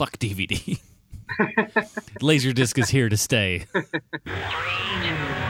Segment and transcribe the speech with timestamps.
[0.00, 0.80] fuck DVD.
[2.22, 3.66] Laserdisc is here to stay.
[3.74, 3.90] Ladies
[4.24, 5.49] and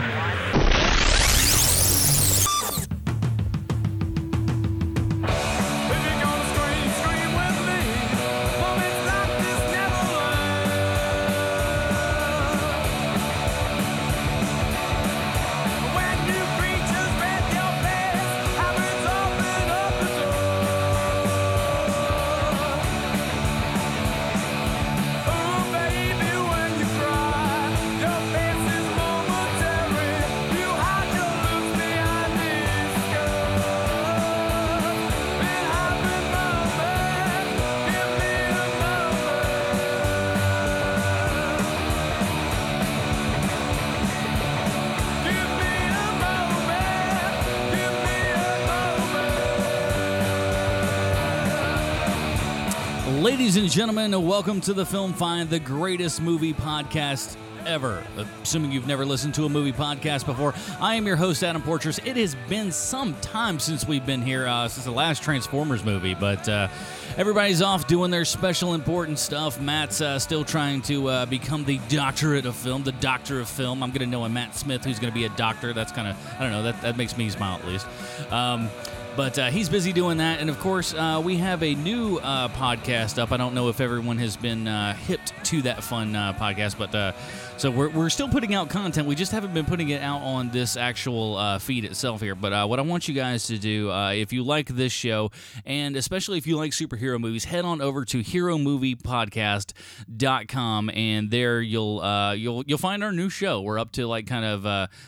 [53.91, 57.37] gentlemen, welcome to the Film Find, the greatest movie podcast
[57.67, 58.05] ever.
[58.41, 61.99] Assuming you've never listened to a movie podcast before, I am your host, Adam Portress.
[62.05, 66.15] It has been some time since we've been here, uh, since the last Transformers movie,
[66.15, 66.69] but uh,
[67.17, 69.61] everybody's off doing their special important stuff.
[69.61, 73.83] Matt's uh, still trying to uh, become the doctorate of film, the doctor of film.
[73.83, 75.73] I'm going to know a Matt Smith who's going to be a doctor.
[75.73, 77.89] That's kind of, I don't know, that, that makes me smile at least.
[78.31, 78.71] Um,
[79.17, 80.39] but uh, he's busy doing that.
[80.41, 83.33] And of course, uh, we have a new uh, podcast up.
[83.33, 86.95] I don't know if everyone has been uh, hipped to that fun uh, podcast, but
[86.95, 87.13] uh,
[87.57, 89.07] so we're, we're still putting out content.
[89.07, 92.35] We just haven't been putting it out on this actual feed itself here.
[92.35, 95.31] But what I want you guys to do, if you like this show,
[95.67, 102.35] and especially if you like superhero movies, head on over to HeroMoviePodcast.com, and there you'll
[102.35, 103.61] you'll you'll find our new show.
[103.61, 104.65] We're up to like kind of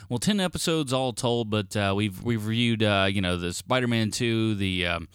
[0.09, 3.53] well, ten episodes all told, but we've we've reviewed you know the
[3.93, 5.07] Spider-Man two, the um,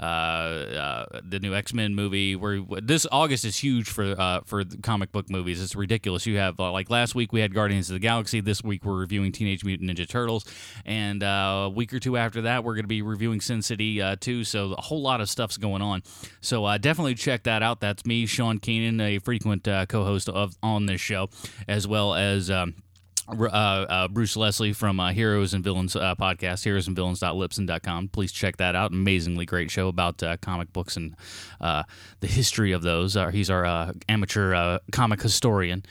[0.00, 2.34] uh, uh, the new X Men movie.
[2.34, 5.62] Where this August is huge for uh, for comic book movies.
[5.62, 6.26] It's ridiculous.
[6.26, 8.40] You have uh, like last week we had Guardians of the Galaxy.
[8.40, 10.46] This week we're reviewing Teenage Mutant Ninja Turtles,
[10.86, 14.00] and uh, a week or two after that we're going to be reviewing Sin City
[14.00, 14.44] uh, too.
[14.44, 16.02] So a whole lot of stuff's going on.
[16.40, 17.80] So definitely check that out.
[17.80, 21.28] That's me, Sean Keenan, a frequent co-host of on this show,
[21.68, 22.50] as well as.
[22.50, 22.74] Um,
[23.28, 28.08] uh, uh, Bruce Leslie from uh, Heroes and Villains uh, podcast, heroesandvillains.libsyn.com.
[28.08, 28.92] Please check that out.
[28.92, 31.14] Amazingly great show about uh, comic books and
[31.60, 31.84] uh,
[32.20, 33.16] the history of those.
[33.32, 35.84] he's our amateur comic historian.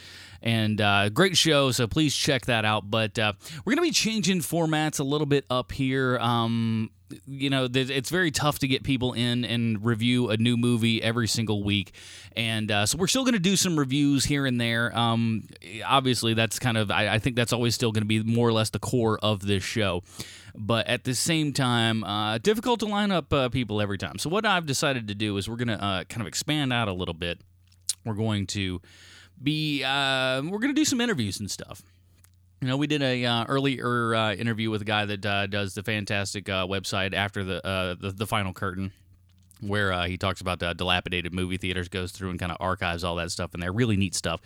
[0.44, 0.78] And
[1.14, 2.90] great show, so please check that out.
[2.90, 6.18] But we're going to be changing formats a little bit up here.
[6.18, 6.90] Um,
[7.26, 11.28] you know, it's very tough to get people in and review a new movie every
[11.28, 11.94] single week.
[12.36, 14.98] And uh, so we're still going to do some reviews here and there.
[14.98, 15.48] Um,
[15.86, 18.54] obviously, that's kind of, I, I think that's always still going to be more or
[18.54, 20.04] less the core of this show.
[20.56, 24.18] But at the same time, uh, difficult to line up uh, people every time.
[24.18, 26.88] So what I've decided to do is we're going to uh, kind of expand out
[26.88, 27.40] a little bit.
[28.06, 28.82] We're going to
[29.42, 31.84] be, uh, we're going to do some interviews and stuff.
[32.62, 35.74] You know, we did a uh, earlier uh, interview with a guy that uh, does
[35.74, 38.92] the fantastic uh, website after the, uh, the, the final curtain
[39.62, 43.16] where uh, he talks about dilapidated movie theaters, goes through and kind of archives all
[43.16, 44.42] that stuff, and they're really neat stuff.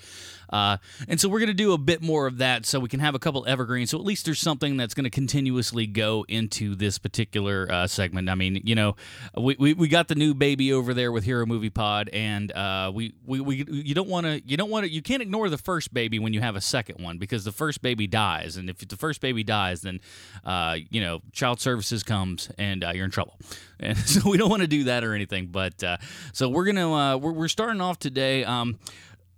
[0.49, 2.99] Uh, and so we're going to do a bit more of that, so we can
[2.99, 3.91] have a couple evergreens.
[3.91, 8.29] So at least there's something that's going to continuously go into this particular uh, segment.
[8.29, 8.95] I mean, you know,
[9.37, 12.91] we, we, we, got the new baby over there with Hero Movie Pod, and uh,
[12.93, 15.57] we, we we you don't want to you don't want to you can't ignore the
[15.57, 18.85] first baby when you have a second one because the first baby dies, and if
[18.87, 19.99] the first baby dies, then
[20.43, 23.37] uh, you know child services comes and you're in trouble
[23.79, 25.47] and so we don't want to do that or anything.
[25.47, 25.97] But uh,
[26.33, 28.43] so we're gonna uh, we're, we're starting off today.
[28.43, 28.79] Um,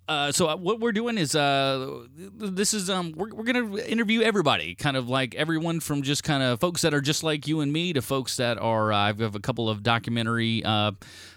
[0.08, 4.22] uh, so uh, what we're doing is uh, this is um, we're, we're gonna interview
[4.22, 7.60] everybody, kind of like everyone from just kind of folks that are just like you
[7.60, 8.94] and me to folks that are.
[8.94, 10.92] Uh, I have got a couple of documentary uh,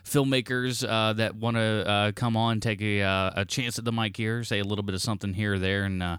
[0.05, 0.81] filmmakers
[1.17, 3.01] that want to come on, take a,
[3.37, 5.85] a chance at the mic here, say a little bit of something here or there,
[5.85, 6.19] and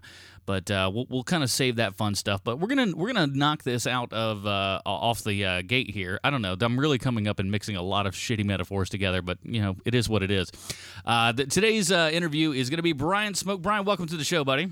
[0.51, 2.43] but uh, we'll, we'll kind of save that fun stuff.
[2.43, 6.19] But we're gonna we're gonna knock this out of uh, off the uh, gate here.
[6.25, 6.57] I don't know.
[6.59, 9.77] I'm really coming up and mixing a lot of shitty metaphors together, but you know
[9.85, 10.51] it is what it is.
[11.05, 13.61] Uh, the, today's uh, interview is gonna be Brian Smoak.
[13.61, 14.67] Brian, welcome to the show, buddy.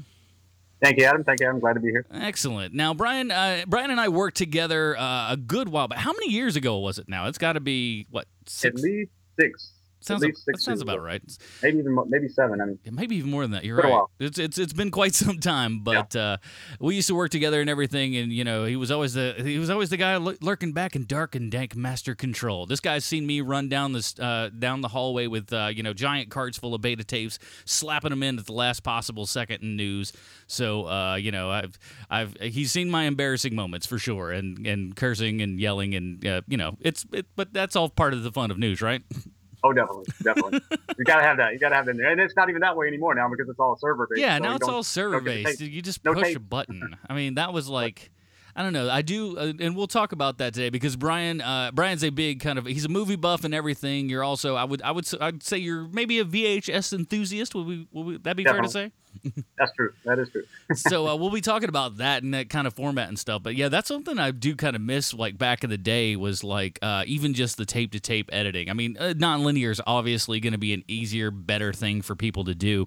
[0.84, 1.24] Thank you, Adam.
[1.24, 1.48] Thank you.
[1.48, 2.06] I'm glad to be here.
[2.14, 2.74] Excellent.
[2.74, 6.58] Now, Brian, uh, Brian and I worked together a good while, but how many years
[6.58, 7.08] ago was it?
[7.08, 8.28] Now it's got to be what?
[8.48, 8.76] Six?
[8.76, 9.72] At least six.
[10.02, 11.22] Sounds, a, that sounds about right.
[11.62, 12.62] Maybe even maybe seven.
[12.62, 13.66] I mean, maybe even more than that.
[13.66, 14.04] You're right.
[14.20, 16.22] It's it's it's been quite some time, but yeah.
[16.22, 16.38] uh,
[16.80, 18.16] we used to work together and everything.
[18.16, 21.06] And you know, he was always the he was always the guy lurking back in
[21.06, 22.66] dark and dank master control.
[22.66, 25.94] This guy's seen me run down this uh, down the hallway with uh, you know
[25.94, 29.76] giant cards full of beta tapes, slapping them in at the last possible second in
[29.76, 30.14] news.
[30.48, 31.78] So uh, you know, I've
[32.10, 36.42] I've he's seen my embarrassing moments for sure, and and cursing and yelling and uh,
[36.48, 39.02] you know, it's it, but that's all part of the fun of news, right?
[39.64, 40.62] Oh, definitely, definitely.
[40.98, 41.54] you gotta have that.
[41.54, 43.50] You gotta have that in there, and it's not even that way anymore now because
[43.50, 44.22] it's all server based.
[44.22, 45.62] Yeah, so now it's all server don't get the based.
[45.62, 46.96] You just No push a button.
[47.10, 48.12] I mean, that was like.
[48.56, 48.90] I don't know.
[48.90, 52.40] I do, uh, and we'll talk about that today because Brian, uh, Brian's a big
[52.42, 52.66] kind of.
[52.66, 54.10] He's a movie buff and everything.
[54.10, 57.56] You're also, I would, I would, I'd say you're maybe a VHS enthusiast.
[57.56, 58.92] Would we, would we that be fair to say?
[59.58, 59.92] That's true.
[60.06, 60.44] That is true.
[60.76, 63.42] so uh, we'll be talking about that and that kind of format and stuff.
[63.42, 65.14] But yeah, that's something I do kind of miss.
[65.16, 68.70] Like back in the day, was like uh, even just the tape to tape editing.
[68.70, 72.44] I mean, uh, non-linear is obviously going to be an easier, better thing for people
[72.46, 72.86] to do,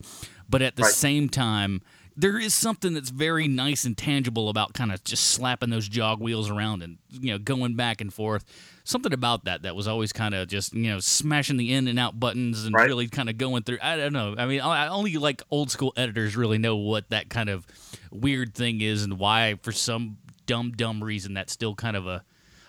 [0.48, 0.92] but at the Right.
[0.92, 1.82] same time.
[2.16, 6.20] There is something that's very nice and tangible about kind of just slapping those jog
[6.20, 8.44] wheels around and you know going back and forth.
[8.84, 11.98] Something about that that was always kind of just you know smashing the in and
[11.98, 12.86] out buttons and Right.
[12.88, 13.78] really kind of going through.
[13.80, 14.34] I don't know.
[14.36, 17.66] I mean, I only like old school editors really know what that kind of
[18.10, 22.24] weird thing is and why for some dumb dumb reason that's still kind of a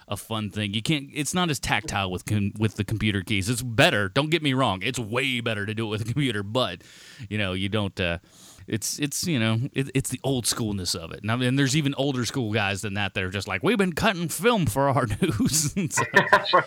[0.07, 0.73] a fun thing.
[0.73, 1.09] You can't.
[1.13, 3.49] It's not as tactile with com- with the computer keys.
[3.49, 4.09] It's better.
[4.09, 4.81] Don't get me wrong.
[4.83, 6.81] It's way better to do it with a computer, but
[7.29, 7.99] you know you don't.
[7.99, 8.19] Uh,
[8.67, 11.21] it's it's you know it, it's the old schoolness of it.
[11.21, 13.77] And, I mean, there's even older school guys than that that are just like we've
[13.77, 15.71] been cutting film for our news.
[15.93, 16.03] So,
[16.53, 16.65] right.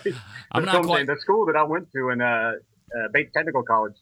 [0.51, 2.25] I'm The not quite- the school that I went to in uh,
[2.95, 3.95] uh, Bates Technical College.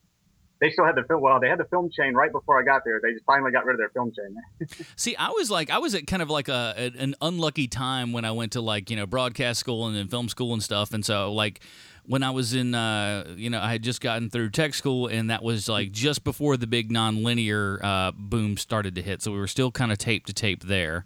[0.62, 1.22] They still had the film.
[1.22, 3.00] Well, they had the film chain right before I got there.
[3.02, 4.68] They just finally got rid of their film chain.
[4.96, 8.26] See, I was like, I was at kind of like a an- unlucky time when
[8.26, 11.06] I went to like you know broadcast school and then film school and stuff, and
[11.06, 11.60] so like
[12.08, 15.30] when I was in, uh, you know, I had just gotten through tech school, and
[15.30, 19.40] that was like just before the big nonlinear uh, boom started to hit, so we
[19.40, 21.06] were still kind of tape to tape there.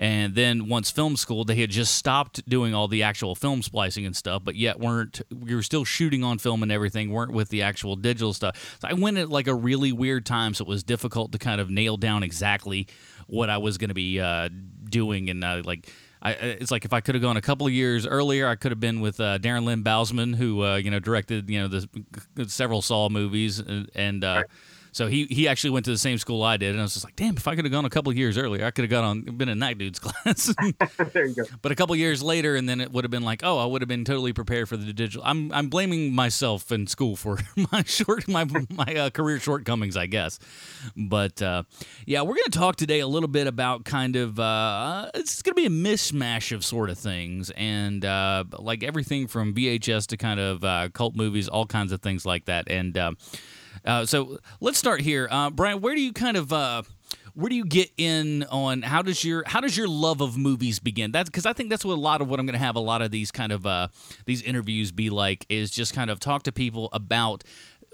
[0.00, 4.06] And then once film school, they had just stopped doing all the actual film splicing
[4.06, 7.48] and stuff, but yet weren't we were still shooting on film and everything, weren't with
[7.48, 8.78] the actual digital stuff.
[8.80, 11.60] So I went at like a really weird time, so it was difficult to kind
[11.60, 12.86] of nail down exactly
[13.26, 14.48] what I was going to be uh,
[14.88, 15.88] doing, and uh, like.
[16.20, 18.72] I, it's like if I could have gone a couple of years earlier, I could
[18.72, 22.48] have been with uh, Darren Lynn Bousman, who uh, you know directed you know the
[22.48, 24.46] several Saw movies, and, and uh, Right.
[24.92, 27.04] So he he actually went to the same school I did, and I was just
[27.04, 29.04] like, damn, if I could have gone a couple years earlier, I could have got
[29.04, 30.54] on been in that dude's class.
[31.12, 31.44] there you go.
[31.62, 33.82] but a couple years later, and then it would have been like, oh, I would
[33.82, 35.22] have been totally prepared for the digital.
[35.24, 37.38] I'm I'm blaming myself in school for
[37.72, 40.38] my short my my uh, career shortcomings, I guess.
[40.96, 41.64] But uh,
[42.06, 45.66] yeah, we're gonna talk today a little bit about kind of uh, it's gonna be
[45.66, 50.64] a mishmash of sort of things, and uh, like everything from VHS to kind of
[50.64, 52.98] uh, cult movies, all kinds of things like that, and.
[53.84, 55.80] Uh, so let's start here, uh, Brian.
[55.80, 56.82] Where do you kind of uh,
[57.34, 60.78] where do you get in on how does your how does your love of movies
[60.80, 61.12] begin?
[61.12, 62.80] That's because I think that's what a lot of what I'm going to have a
[62.80, 63.88] lot of these kind of uh,
[64.26, 67.44] these interviews be like is just kind of talk to people about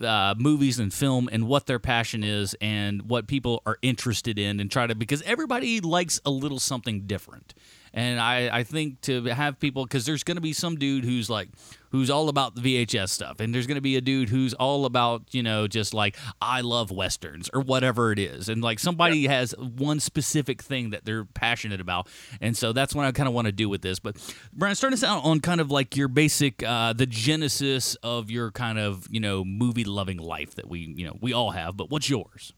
[0.02, 4.60] uh, movies and film and what their passion is and what people are interested in
[4.60, 7.54] and try to because everybody likes a little something different.
[7.94, 11.30] And I, I think to have people because there's going to be some dude who's
[11.30, 11.48] like
[11.90, 14.84] who's all about the VHS stuff, and there's going to be a dude who's all
[14.84, 19.28] about you know just like I love westerns or whatever it is, and like somebody
[19.28, 22.08] has one specific thing that they're passionate about,
[22.40, 24.00] and so that's what I kind of want to do with this.
[24.00, 24.16] But
[24.52, 28.50] Brian, start us out on kind of like your basic uh, the genesis of your
[28.50, 31.90] kind of you know movie loving life that we you know we all have, but
[31.90, 32.54] what's yours?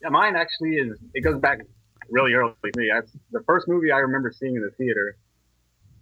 [0.00, 0.98] Yeah, mine actually is.
[1.12, 1.58] It goes back
[2.10, 2.90] really early for me.
[2.92, 5.16] That's the first movie I remember seeing in the theater.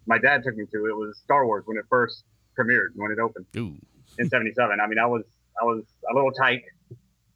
[0.06, 0.86] My dad took me to.
[0.86, 2.24] It was Star Wars when it first
[2.58, 3.76] premiered, when it opened Ooh,
[4.18, 4.78] in '77.
[4.80, 5.24] I mean, I was
[5.60, 6.62] I was a little tight,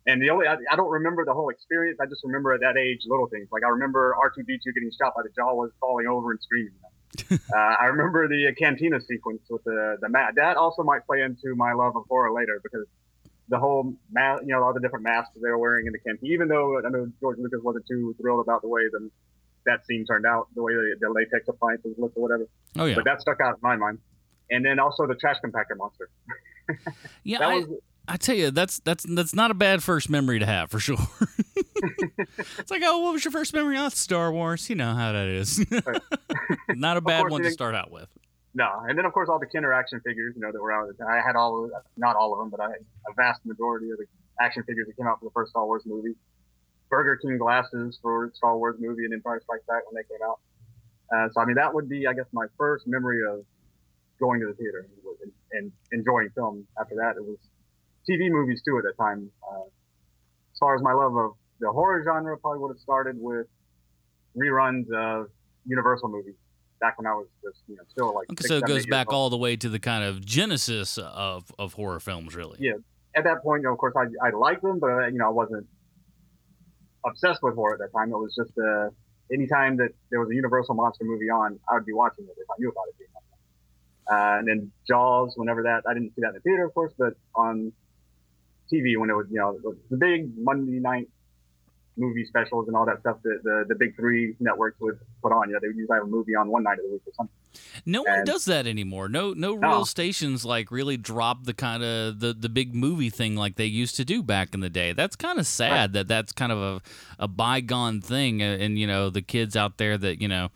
[0.06, 1.98] and the only I, I don't remember the whole experience.
[2.00, 3.48] I just remember at that age little things.
[3.52, 6.72] Like I remember R2D2 getting shot by the Jawas, falling over and screaming.
[7.30, 10.34] uh, I remember the cantina sequence with the the mat.
[10.36, 12.86] That also might play into my love of horror later because
[13.48, 16.32] the whole ma- you know all the different masks they were wearing in the cantina.
[16.32, 19.10] Even though I know George Lucas wasn't too thrilled about the way the
[19.66, 22.48] that scene turned out, the way the, the latex appliances looked or whatever.
[22.78, 23.98] oh yeah, But that stuck out in my mind.
[24.48, 26.08] And then also the trash compactor monster.
[27.24, 27.46] yeah.
[27.46, 27.66] I, was
[28.08, 30.96] I tell you, that's that's that's not a bad first memory to have for sure.
[32.58, 33.76] it's like, oh, what was your first memory?
[33.76, 34.70] Oh, Star Wars.
[34.70, 35.64] You know how that is.
[36.68, 38.08] not a bad one to start out with.
[38.56, 40.88] No, and then of course all the Kenner action figures, you know, that were out.
[41.06, 43.98] I had all, of, not all of them, but I had a vast majority of
[43.98, 44.06] the
[44.40, 46.16] action figures that came out for the first Star Wars movie.
[46.88, 50.40] Burger King glasses for Star Wars movie and Empire Strikes Back when they came out.
[51.12, 53.44] Uh, so I mean, that would be, I guess, my first memory of
[54.18, 54.88] going to the theater
[55.22, 56.66] and, and enjoying film.
[56.80, 57.36] After that, it was
[58.08, 59.30] TV movies too at that time.
[59.44, 63.48] Uh, as far as my love of the horror genre, probably would have started with
[64.34, 65.28] reruns of
[65.66, 66.36] Universal movies
[66.80, 68.30] back when I was just, you know, still like.
[68.30, 69.14] Okay, six, so it goes back old.
[69.14, 72.58] all the way to the kind of genesis of of horror films, really.
[72.60, 72.72] Yeah.
[73.14, 75.30] At that point, you know, of course, I I liked them, but you know, I
[75.30, 75.66] wasn't
[77.04, 78.10] obsessed with horror at that time.
[78.10, 78.90] It was just uh,
[79.32, 82.50] anytime that there was a Universal monster movie on, I would be watching it if
[82.50, 82.98] I knew about it.
[82.98, 83.22] being on.
[84.08, 86.92] Uh, and then Jaws, whenever that, I didn't see that in the theater, of course,
[86.96, 87.72] but on
[88.72, 89.58] TV when it was, you know,
[89.90, 91.08] the big Monday night
[91.96, 95.48] movie specials and all that stuff that the, the big three networks would put on.
[95.48, 97.12] You know, they would usually have a movie on one night of the week or
[97.16, 97.34] something.
[97.84, 99.08] No one does that anymore.
[99.08, 99.84] No, no real no.
[99.84, 103.96] stations like really drop the kind of the, the big movie thing like they used
[103.96, 104.92] to do back in the day.
[104.92, 105.92] That's kind of sad right.
[105.92, 106.82] that that's kind of a,
[107.18, 108.42] a bygone thing.
[108.42, 110.48] And, and, you know, the kids out there that, you know,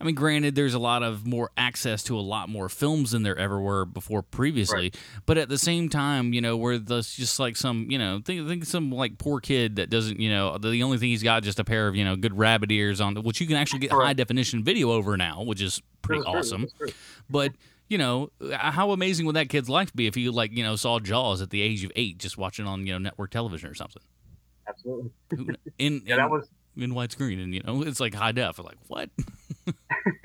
[0.00, 3.22] I mean, granted, there's a lot of more access to a lot more films than
[3.22, 4.82] there ever were before previously.
[4.82, 4.96] Right.
[5.26, 8.46] But at the same time, you know, where there's just like some, you know, think,
[8.48, 11.60] think some like poor kid that doesn't, you know, the only thing he's got just
[11.60, 14.06] a pair of, you know, good rabbit ears on, which you can actually get right.
[14.06, 16.66] high definition video over now, which is pretty awesome.
[17.30, 17.52] But
[17.88, 20.98] you know, how amazing would that kid's life be if he like you know saw
[20.98, 24.02] Jaws at the age of eight, just watching on you know network television or something?
[24.68, 25.10] Absolutely.
[25.78, 28.58] In yeah, that was in widescreen, and you know it's like high def.
[28.58, 29.10] Like what?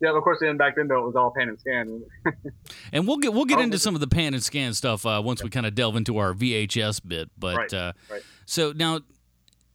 [0.00, 0.38] yeah, of course.
[0.40, 2.02] Then back then, though, it was all pan and scan.
[2.92, 5.42] and we'll get we'll get into some of the pan and scan stuff uh, once
[5.42, 7.30] we kind of delve into our VHS bit.
[7.38, 8.22] But right, uh, right.
[8.46, 9.00] so now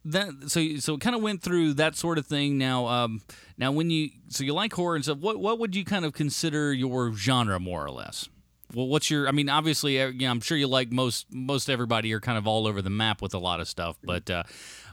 [0.04, 2.58] that so so it kind of went through that sort of thing.
[2.58, 3.22] Now, um,
[3.58, 6.12] now when you so you like horror and stuff, what what would you kind of
[6.12, 8.28] consider your genre more or less?
[8.74, 9.28] Well, what's your?
[9.28, 12.38] I mean, obviously, uh, you know, I'm sure you like most most everybody are kind
[12.38, 14.44] of all over the map with a lot of stuff, but uh,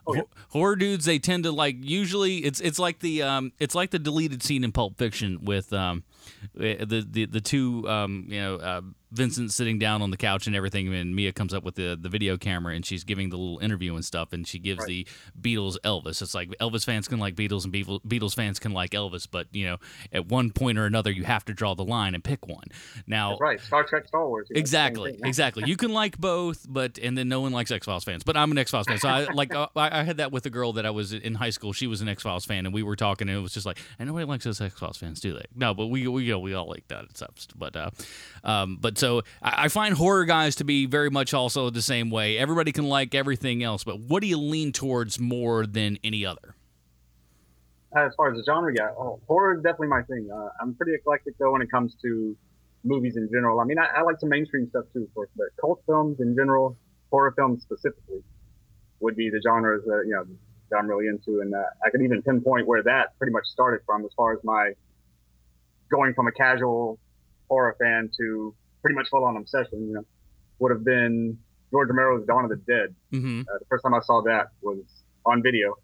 [0.08, 0.22] oh, yeah.
[0.50, 4.00] horror dudes they tend to like usually it's it's like the um it's like the
[4.00, 6.04] deleted scene in Pulp Fiction with um
[6.53, 8.81] the the the two um you know uh,
[9.12, 12.10] Vincent sitting down on the couch and everything, and Mia comes up with the, the
[12.10, 14.88] video camera and she's giving the little interview and stuff, and she gives right.
[14.88, 15.07] the
[15.39, 16.22] Beatles Elvis.
[16.22, 19.65] It's like Elvis fans can like Beatles and Beatles fans can like Elvis, but you
[19.65, 19.77] know,
[20.12, 22.65] at one point or another, you have to draw the line and pick one.
[23.05, 24.48] Now, That's right, Star Trek, Star Wars.
[24.51, 25.63] Exactly, exactly.
[25.65, 28.24] You can like both, but and then no one likes X Files fans.
[28.24, 30.50] But I'm an X Files fan, so I like I, I, had that with a
[30.50, 31.72] girl that I was in high school.
[31.72, 33.79] She was an X Files fan, and we were talking, and it was just like,
[34.00, 35.46] and nobody likes those X Files fans, do they?
[35.55, 37.48] No, but we we you know, we all like that stuff.
[37.56, 37.90] But uh,
[38.44, 42.10] um, but so I, I find horror guys to be very much also the same
[42.10, 42.38] way.
[42.38, 46.56] Everybody can like everything else, but what do you lean towards more than any other?
[47.96, 50.30] As far as the genre, yeah, oh, horror is definitely my thing.
[50.32, 52.36] Uh, I'm pretty eclectic though when it comes to
[52.84, 53.60] movies in general.
[53.60, 56.36] I mean, I, I like some mainstream stuff too, of course, but cult films in
[56.36, 56.76] general,
[57.10, 58.24] horror films specifically,
[59.00, 60.26] would be the genres that you know
[60.70, 63.82] that I'm really into, and uh, I could even pinpoint where that pretty much started
[63.86, 64.74] from, as far as my
[65.89, 67.00] going from a casual
[67.50, 70.06] horror fan to pretty much full on obsession, you know,
[70.60, 71.38] would have been
[71.72, 72.96] George Romero's Dawn of the Dead.
[73.13, 73.41] Mm-hmm.
[73.41, 74.79] Uh, the first time I saw that was
[75.25, 75.75] on video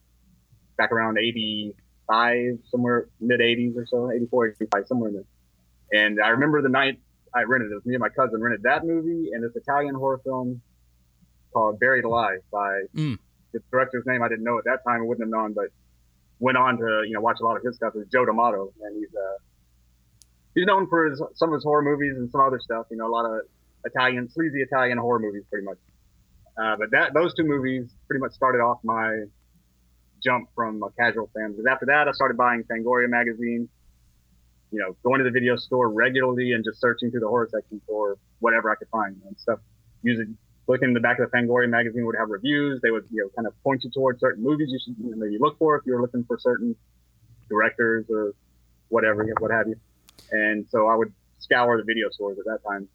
[0.78, 6.06] back around 85, somewhere mid 80s or so, 84, 85, somewhere in there.
[6.06, 7.00] And I remember the night
[7.36, 7.86] I rented it.
[7.86, 10.62] me and my cousin rented that movie and this Italian horror film
[11.52, 13.18] called Buried Alive by mm.
[13.54, 15.02] the director's name I didn't know at that time.
[15.02, 15.68] I wouldn't have known, but
[16.40, 17.94] went on to you know watch a lot of his stuff.
[17.96, 19.38] Is Joe D'Amato, and he's uh,
[20.56, 22.88] he's known for his, some of his horror movies and some other stuff.
[22.92, 23.42] You know, a lot of
[23.86, 25.78] Italian, sleazy Italian horror movies, pretty much.
[26.58, 29.24] Uh, but that those two movies pretty much started off my
[30.24, 31.52] jump from a casual fan.
[31.52, 33.68] Because after that, I started buying Fangoria magazine.
[34.72, 37.80] You know, going to the video store regularly and just searching through the horror section
[37.88, 39.60] for whatever I could find and stuff.
[40.02, 40.36] Using
[40.68, 42.80] looking in the back of the Fangoria magazine would have reviews.
[42.82, 45.60] They would you know kind of point you towards certain movies you should maybe look
[45.60, 46.76] for if you were looking for certain
[47.50, 48.34] directors or
[48.90, 49.76] whatever, what have you.
[50.32, 52.88] And so I would scour the video stores at that time.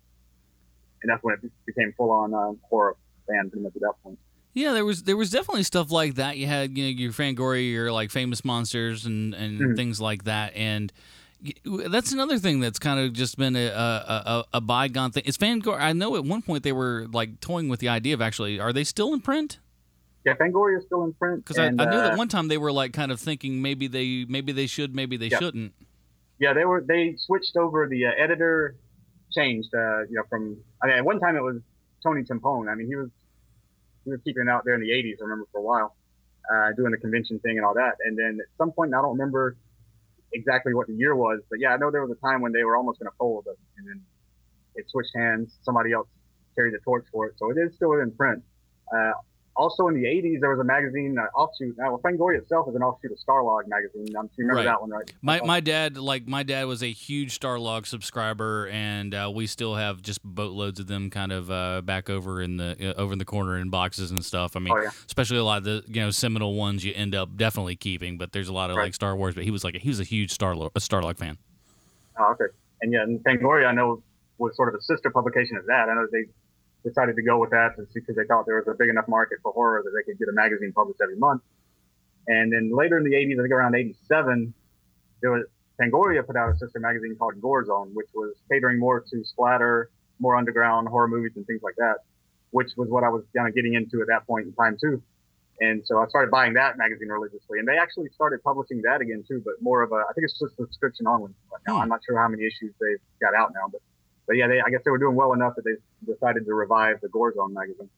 [1.02, 2.96] And that's when it became full on um, horror
[3.28, 4.18] fan pretty much at that point.
[4.54, 6.36] Yeah, there was there was definitely stuff like that.
[6.36, 9.74] You had you know your Fangoria, your like famous monsters and and mm-hmm.
[9.74, 10.92] things like that, and
[11.64, 15.22] that's another thing that's kind of just been a a, a, bygone thing.
[15.26, 15.80] Is Fangoria?
[15.80, 18.72] I know at one point they were like toying with the idea of actually, are
[18.72, 19.58] they still in print?
[20.24, 21.44] Yeah, Fangoria is still in print.
[21.44, 23.86] Because I, I, knew uh, that one time they were like kind of thinking maybe
[23.86, 25.38] they maybe they should, maybe they yeah.
[25.38, 25.74] shouldn't
[26.38, 27.88] yeah, they were they switched over.
[27.88, 28.76] The uh, editor
[29.32, 29.70] changed.
[29.74, 31.60] Uh, you know, from I mean, at one time it was
[32.02, 32.70] Tony Timpone.
[32.70, 33.08] I mean, he was
[34.04, 35.16] he was keeping it out there in the '80s.
[35.20, 35.96] I remember for a while,
[36.52, 37.96] uh, doing the convention thing and all that.
[38.04, 39.56] And then at some point, I don't remember
[40.32, 42.64] exactly what the year was, but yeah, I know there was a time when they
[42.64, 44.02] were almost going to fold, and then
[44.74, 45.56] it switched hands.
[45.62, 46.08] Somebody else
[46.54, 48.42] carried the torch for it, so it is still in print.
[48.92, 49.12] Uh,
[49.58, 51.76] also in the 80s, there was a magazine uh, offshoot.
[51.76, 54.16] Now, well, Fangoria itself is an offshoot of Starlog magazine.
[54.16, 54.64] I'm sure you remember right.
[54.66, 55.12] that one, right?
[55.20, 59.74] My, my dad, like my dad, was a huge Starlog subscriber, and uh, we still
[59.74, 63.18] have just boatloads of them, kind of uh, back over in the uh, over in
[63.18, 64.54] the corner in boxes and stuff.
[64.54, 64.90] I mean, oh, yeah.
[65.06, 68.32] especially a lot of the you know seminal ones you end up definitely keeping, but
[68.32, 68.84] there's a lot of right.
[68.84, 69.34] like Star Wars.
[69.34, 71.36] But he was like a, he was a huge Starlog a Starlog fan.
[72.16, 72.52] Oh, okay.
[72.80, 74.02] And yeah, and Fangoria, I know
[74.38, 75.88] was sort of a sister publication of that.
[75.88, 76.26] I know they
[76.84, 79.52] decided to go with that because they thought there was a big enough market for
[79.52, 81.42] horror that they could get a magazine published every month.
[82.26, 84.54] And then later in the 80s, I think around 87,
[85.20, 85.44] there was
[85.80, 89.90] Fangoria put out a sister magazine called Gore Zone, which was catering more to splatter,
[90.18, 91.96] more underground horror movies and things like that,
[92.50, 95.02] which was what I was kind of getting into at that point in time too.
[95.60, 99.24] And so I started buying that magazine religiously, and they actually started publishing that again
[99.26, 101.76] too, but more of a I think it's just subscription only right now.
[101.76, 101.82] Hmm.
[101.82, 103.80] I'm not sure how many issues they've got out now, but
[104.28, 107.00] but yeah, they, I guess they were doing well enough that they decided to revive
[107.00, 107.88] the Gore Zone magazine.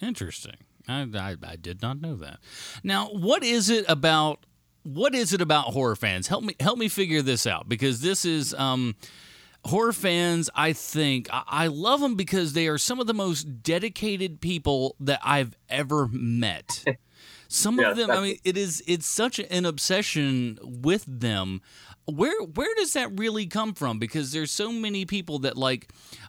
[0.00, 0.56] Interesting.
[0.88, 2.38] I, I, I did not know that.
[2.82, 4.46] Now, what is it about?
[4.84, 6.28] What is it about horror fans?
[6.28, 8.96] Help me help me figure this out because this is um,
[9.64, 10.48] horror fans.
[10.54, 14.96] I think I, I love them because they are some of the most dedicated people
[15.00, 16.84] that I've ever met.
[17.48, 21.60] Some yeah, of them, I mean, it is it's such an obsession with them
[22.06, 23.98] where where does that really come from?
[23.98, 25.88] Because there's so many people that like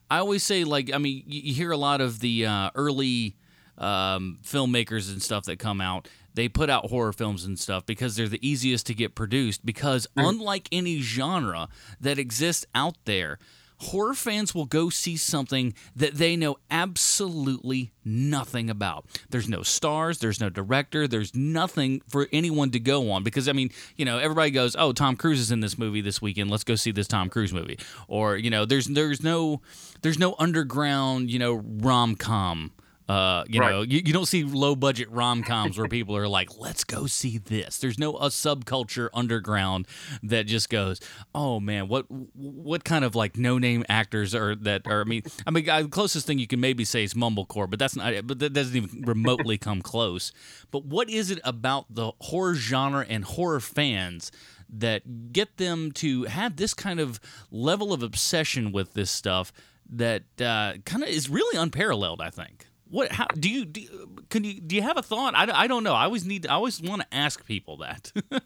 [0.09, 3.35] i always say like i mean you hear a lot of the uh, early
[3.77, 8.15] um, filmmakers and stuff that come out they put out horror films and stuff because
[8.15, 11.67] they're the easiest to get produced because unlike any genre
[11.99, 13.39] that exists out there
[13.83, 19.05] horror fans will go see something that they know absolutely nothing about.
[19.29, 23.53] There's no stars, there's no director, there's nothing for anyone to go on because I
[23.53, 26.49] mean, you know, everybody goes, "Oh, Tom Cruise is in this movie this weekend.
[26.49, 29.61] Let's go see this Tom Cruise movie." Or, you know, there's there's no
[30.01, 32.71] there's no underground, you know, rom-com
[33.10, 33.72] uh, you right.
[33.72, 37.05] know, you, you don't see low budget rom coms where people are like, let's go
[37.05, 37.77] see this.
[37.77, 39.88] There's no a subculture underground
[40.24, 41.01] that just goes,
[41.36, 45.01] oh man, what what kind of like no name actors are that are?
[45.01, 47.95] I mean, I mean, the closest thing you can maybe say is mumblecore, but that's
[47.95, 48.25] not.
[48.25, 50.31] But that doesn't even remotely come close.
[50.72, 54.31] But what is it about the horror genre and horror fans?
[54.75, 57.19] That get them to have this kind of
[57.51, 59.53] level of obsession with this stuff
[59.88, 63.81] that uh, kind of is really unparalleled, I think what how do you, do
[64.29, 65.33] can you do you have a thought?
[65.35, 65.93] I, I don't know.
[65.93, 68.12] I always need i always want to ask people that.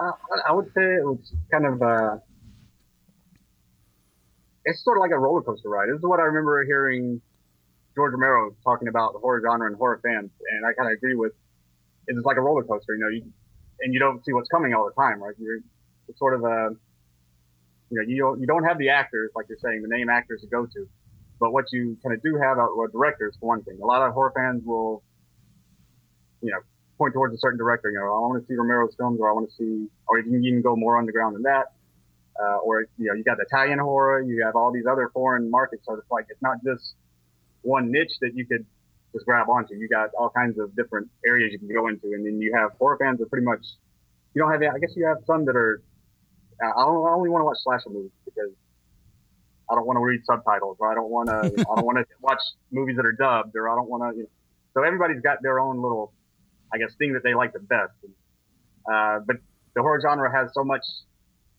[0.00, 0.12] Uh,
[0.48, 1.18] i would say it was
[1.50, 2.18] kind of uh
[4.64, 5.88] it's sort of like a roller coaster ride.
[5.88, 7.20] This is what i remember hearing
[7.96, 11.16] george romero talking about the horror genre and horror fans and i kind of agree
[11.16, 11.32] with
[12.06, 13.24] it's like a roller coaster you know you
[13.80, 15.34] and you don't see what's coming all the time right?
[15.36, 15.58] You're
[16.06, 16.76] it's sort of a
[17.90, 20.42] you know you don't, you don't have the actors like you're saying the name actors
[20.42, 20.88] to go to
[21.40, 23.78] but what you kind of do have are directors, for one thing.
[23.82, 25.02] A lot of horror fans will,
[26.42, 26.58] you know,
[26.98, 27.90] point towards a certain director.
[27.90, 30.24] You know, I want to see Romero's films, or I want to see, or you
[30.24, 31.72] can even go more underground than that.
[32.40, 35.50] Uh, or you know, you got the Italian horror, you have all these other foreign
[35.50, 35.82] markets.
[35.86, 36.94] So it's like it's not just
[37.62, 38.64] one niche that you could
[39.12, 39.74] just grab onto.
[39.74, 42.70] You got all kinds of different areas you can go into, and then you have
[42.78, 43.64] horror fans that pretty much
[44.34, 44.62] you don't have.
[44.62, 45.82] I guess you have some that are.
[46.62, 48.50] Uh, I only want to watch slasher movies because
[49.70, 51.34] I don't want to read subtitles, or I don't want to,
[51.70, 54.16] I don't want to watch movies that are dubbed, or I don't want to.
[54.16, 54.30] You know.
[54.74, 56.12] So everybody's got their own little,
[56.72, 57.92] I guess, thing that they like the best.
[58.02, 58.12] And,
[58.90, 59.36] uh, but
[59.74, 60.82] the horror genre has so much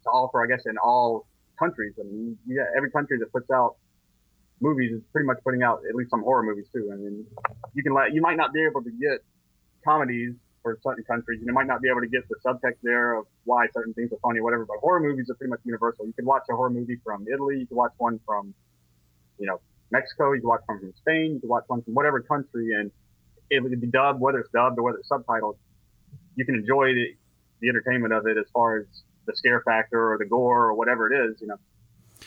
[0.04, 1.94] to offer, I guess, in all countries.
[2.00, 3.76] I mean, yeah, every country that puts out
[4.62, 6.90] movies is pretty much putting out at least some horror movies too.
[6.92, 7.26] I mean,
[7.74, 9.24] you can let, you might not be able to get
[9.86, 10.34] comedies
[10.76, 11.42] for certain countries.
[11.46, 14.20] You might not be able to get the subtext there of why certain things are
[14.22, 16.06] funny or whatever, but horror movies are pretty much universal.
[16.06, 18.54] You can watch a horror movie from Italy, you can watch one from,
[19.40, 19.60] you know,
[19.92, 22.92] Mexico, you can watch one from Spain, you can watch one from whatever country, and
[23.50, 25.56] it would be dubbed, whether it's dubbed or whether it's subtitled,
[26.36, 27.16] you can enjoy the,
[27.62, 28.86] the entertainment of it as far as
[29.26, 31.58] the scare factor or the gore or whatever it is, you know.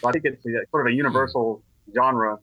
[0.00, 1.62] So I think it's sort of a universal
[1.94, 2.38] genre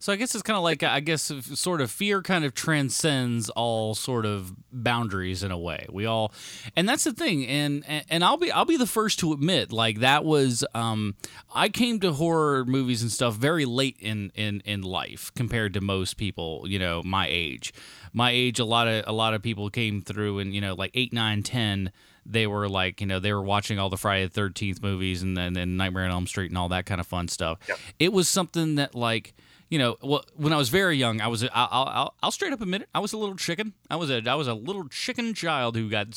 [0.00, 3.50] so I guess it's kind of like I guess sort of fear kind of transcends
[3.50, 5.86] all sort of boundaries in a way.
[5.90, 6.32] We all,
[6.74, 7.46] and that's the thing.
[7.46, 11.16] And and I'll be I'll be the first to admit like that was um
[11.54, 15.82] I came to horror movies and stuff very late in in in life compared to
[15.82, 17.74] most people you know my age.
[18.14, 20.92] My age, a lot of a lot of people came through and you know like
[20.94, 21.92] eight nine ten
[22.26, 25.36] they were like, you know, they were watching all the Friday the Thirteenth movies and
[25.36, 27.58] then and Nightmare on Elm Street and all that kind of fun stuff.
[27.68, 27.78] Yep.
[27.98, 29.34] It was something that like
[29.70, 32.60] you know, well, when I was very young, I was I'll, I'll, I'll straight up
[32.60, 32.88] admit it.
[32.92, 33.72] I was a little chicken.
[33.88, 36.08] I was a I was a little chicken child who got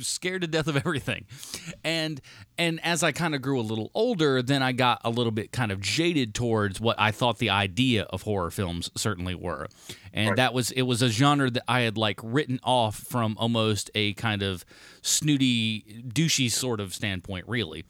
[0.00, 1.26] scared to death of everything,
[1.84, 2.22] and
[2.56, 5.52] and as I kind of grew a little older, then I got a little bit
[5.52, 9.68] kind of jaded towards what I thought the idea of horror films certainly were,
[10.14, 10.36] and right.
[10.36, 14.14] that was it was a genre that I had like written off from almost a
[14.14, 14.64] kind of
[15.02, 17.84] snooty, douchey sort of standpoint, really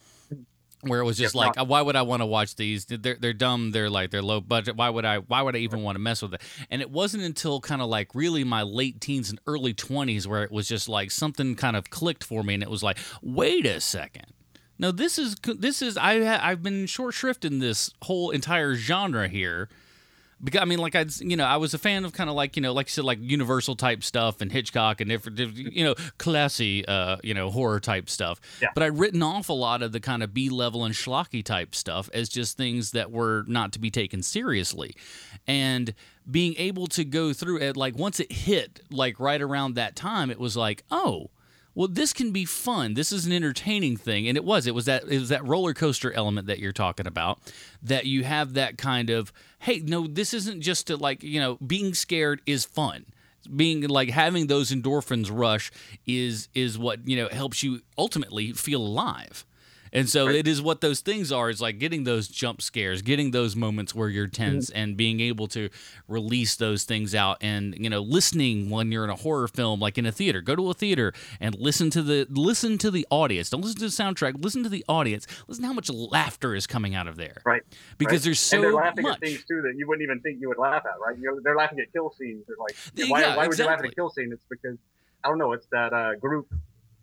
[0.83, 2.85] where it was just like why would i want to watch these?
[2.87, 4.77] They're, they're dumb they're like they're low budget.
[4.77, 6.43] Why would i why would i even want to mess with it?
[6.71, 10.43] And it wasn't until kind of like really my late teens and early 20s where
[10.43, 13.67] it was just like something kind of clicked for me and it was like wait
[13.67, 14.27] a second.
[14.79, 19.29] No this is this is i i've been short shrift in this whole entire genre
[19.29, 19.69] here
[20.45, 22.57] because I mean, like I, you know, I was a fan of kind of like
[22.57, 25.95] you know, like you said, like Universal type stuff and Hitchcock and different, you know,
[26.19, 28.41] classy, uh, you know, horror type stuff.
[28.61, 28.69] Yeah.
[28.75, 31.75] But I'd written off a lot of the kind of B level and schlocky type
[31.75, 34.95] stuff as just things that were not to be taken seriously,
[35.47, 35.95] and
[36.31, 40.31] being able to go through it, like once it hit, like right around that time,
[40.31, 41.31] it was like, oh
[41.75, 42.95] well this can be fun.
[42.95, 44.29] This is an entertaining thing.
[44.29, 47.07] And it was it was that it was that roller coaster element that you're talking
[47.07, 47.39] about
[47.83, 51.57] that you have that kind of hey no this isn't just to like you know
[51.67, 53.07] being scared is fun.
[53.57, 55.73] Being like having those endorphins rush
[56.07, 59.45] is is what you know helps you ultimately feel alive
[59.93, 60.37] and so Right.
[60.37, 63.95] it is what those things are is like getting those jump scares getting those moments
[63.95, 64.79] where you're tense Mm-hmm.
[64.79, 65.69] and being able to
[66.09, 69.99] release those things out and you know listening when you're in a horror film like
[69.99, 73.51] in a theater go to a theater and listen to the listen to the audience
[73.51, 76.67] don't listen to the soundtrack listen to the audience listen to how much laughter is
[76.67, 77.63] coming out of there Right.
[77.99, 78.23] because right?
[78.23, 80.49] there's so and they're laughing much at things too that you wouldn't even think you
[80.49, 81.17] would laugh at, right?
[81.19, 82.45] You know, they're laughing at kill scenes.
[82.47, 84.31] They're like, why, yeah, why would you laugh at a kill scene?
[84.33, 84.77] It's because
[85.25, 85.53] I don't know.
[85.53, 86.53] It's that uh, group,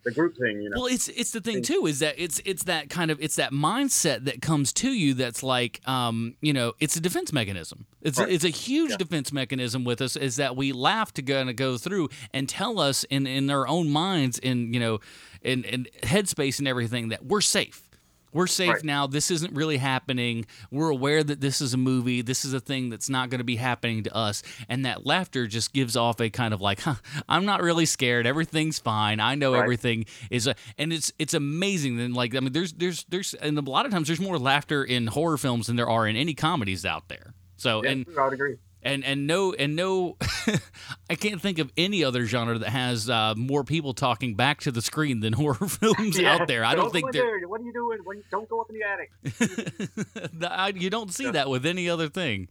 [0.05, 0.77] the group thing, you know.
[0.81, 3.51] Well, it's it's the thing too is that it's it's that kind of it's that
[3.51, 7.85] mindset that comes to you that's like um you know it's a defense mechanism.
[8.01, 8.29] It's Right.
[8.31, 8.97] it's a huge Yeah.
[8.97, 12.79] defense mechanism with us is that we laugh to kind of go through and tell
[12.79, 14.99] us in in their own minds in you know
[15.41, 17.88] in in headspace and everything that we're safe.
[18.33, 18.83] We're safe Right.
[18.83, 19.07] now.
[19.07, 20.45] This isn't really happening.
[20.71, 22.21] We're aware that this is a movie.
[22.21, 24.43] This is a thing that's not going to be happening to us.
[24.67, 26.95] And that laughter just gives off a kind of like, huh,
[27.27, 28.25] I'm not really scared.
[28.27, 29.19] Everything's fine.
[29.19, 29.63] I know Right.
[29.63, 30.47] everything is.
[30.47, 31.97] A, and it's it's amazing.
[31.97, 34.83] Then like I mean, there's there's there's and a lot of times there's more laughter
[34.83, 37.33] in horror films than there are in any comedies out there.
[37.57, 38.55] So yeah, and I would agree.
[38.81, 40.15] And and no and no
[41.09, 44.71] i can't think of any other genre that has uh, more people talking back to
[44.71, 46.35] the screen than horror films Yeah.
[46.35, 47.47] out there i don't go think in there.
[47.47, 47.99] What are you doing?
[48.03, 50.41] When, don't go up in the attic.
[50.51, 52.47] I- you don't see that with any other thing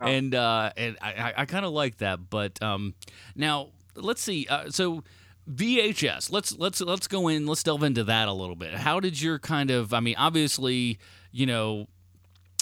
[0.00, 0.06] No.
[0.06, 2.94] and uh and i i, I kind of like that but um
[3.34, 5.02] now let's see uh, so
[5.48, 6.32] VHS.
[6.32, 7.46] Let's let's let's go in.
[7.46, 8.74] Let's delve into that a little bit.
[8.74, 9.94] How did your kind of?
[9.94, 10.98] I mean, obviously,
[11.30, 11.86] you know,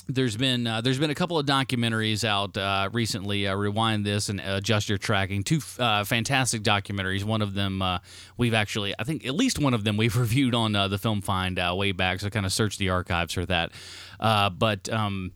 [0.07, 3.47] there's been uh, there's been a couple of documentaries out uh, recently.
[3.47, 5.43] Uh, Rewind this and adjust your tracking.
[5.43, 7.25] Two uh, fantastic documentaries.
[7.25, 7.99] One of them uh,
[8.37, 11.23] we've actually, I think, at least one of them we've reviewed on uh, the Film
[11.23, 12.21] Find way back.
[12.21, 13.73] So kind of search the archives for that.
[14.21, 15.33] But um,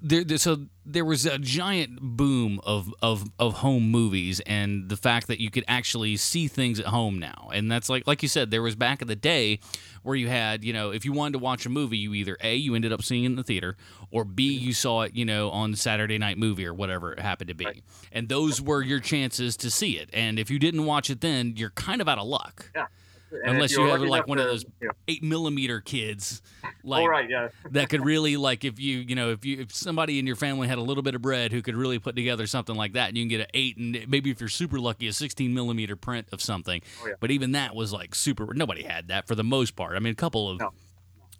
[0.00, 4.96] there, there, so there was a giant boom of, of of home movies and the
[4.96, 7.50] fact that you could actually see things at home now.
[7.52, 9.60] And that's like like you said there was back in the day
[10.02, 12.54] where you had you know if you wanted to watch a movie you either a
[12.54, 13.76] you ended up seeing it in the theater
[14.10, 17.48] or b you saw it you know on Saturday night movie or whatever it happened
[17.48, 17.64] to be.
[17.66, 17.82] Right.
[18.12, 20.08] and those were your chances to see it.
[20.12, 22.70] And if you didn't watch it then you're kind of out of luck
[23.30, 24.88] And Unless you have, like, one of those Yeah.
[25.06, 26.40] eight millimeter kids
[26.82, 27.28] like All right.
[27.28, 27.48] Yeah.
[27.72, 30.66] that could really like if you you know if you if somebody in your family
[30.68, 33.16] had a little bit of bread who could really put together something like that and
[33.18, 36.26] you can get an eight and maybe if you're super lucky a 16 millimeter print
[36.32, 37.14] of something Oh, yeah.
[37.20, 40.12] but even that was like super nobody had that for the most part i mean
[40.12, 40.70] a couple of No.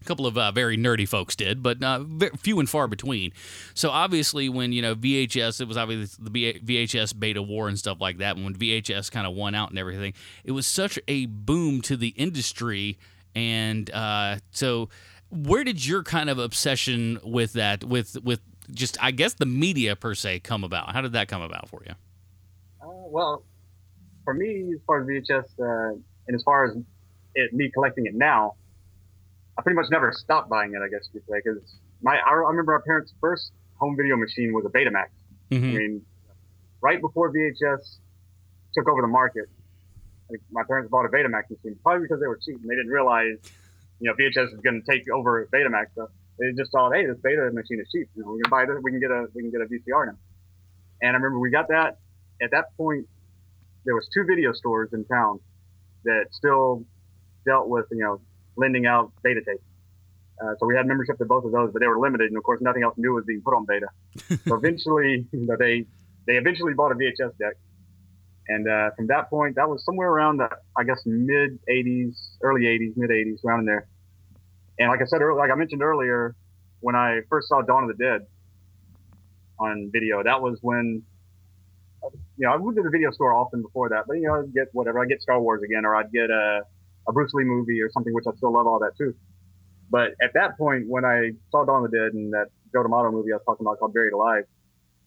[0.00, 2.04] A couple of uh, very nerdy folks did but uh,
[2.36, 3.32] few and far between.
[3.74, 8.00] So obviously when you know vhs it was obviously the vhs beta war and stuff
[8.00, 11.26] like that and when vhs kind of won out and everything it was such a
[11.26, 12.98] boom to the industry
[13.34, 14.88] and uh, so
[15.30, 19.96] where did your kind of obsession with that with with just i guess the media
[19.96, 20.92] per se come about?
[20.92, 21.92] How did that come about for you?
[22.82, 23.42] Uh, well,
[24.24, 26.76] for me, as far as VHS, uh, and as far as
[27.34, 28.54] it, me collecting it now,
[29.58, 30.78] I pretty much never stopped buying it.
[30.78, 31.60] I guess you could say because
[32.00, 35.10] my I, I remember our parents' first home video machine was a Betamax.
[35.50, 35.76] I mm-hmm.
[35.76, 36.02] mean,
[36.80, 37.98] right before VHS
[38.74, 39.46] took over the market,
[40.30, 42.92] like, my parents bought a Betamax machine probably because they were cheap and they didn't
[42.92, 43.38] realize,
[43.98, 45.86] you know, VHS is going to take over Betamax.
[45.96, 48.08] So they just thought, hey, this Beta machine is cheap.
[48.14, 48.76] You know, we can buy this.
[48.82, 50.18] We can get a we can get a VCR now.
[51.02, 51.98] And I remember we got that.
[52.40, 53.08] At that point,
[53.84, 55.40] there was two video stores in town
[56.04, 56.84] that still
[57.44, 58.20] dealt with you know
[58.58, 59.62] lending out beta tapes.
[60.40, 62.44] Uh, so we had membership to both of those, but they were limited, and of
[62.44, 63.88] course, nothing else new was being put on beta.
[64.46, 65.84] so eventually, you know, they
[66.26, 67.54] they eventually bought a VHS deck,
[68.46, 72.62] and uh, from that point, that was somewhere around the I guess mid '80s, early
[72.62, 73.88] '80s, mid '80s, around in there.
[74.78, 76.36] And like I said, earlier, like I mentioned earlier,
[76.80, 78.26] when I first saw Dawn of the Dead
[79.58, 81.02] on video, that was when
[82.36, 84.54] you know I went to the video store often before that, but you know I'd
[84.54, 86.60] get whatever, I'd get Star Wars again, or I'd get a
[87.08, 89.14] a Bruce Lee movie or something, which I still love all that too.
[89.90, 93.10] But at that point, when I saw Dawn of the Dead and that Joe D'Amato
[93.10, 94.44] movie I was talking about called Buried Alive,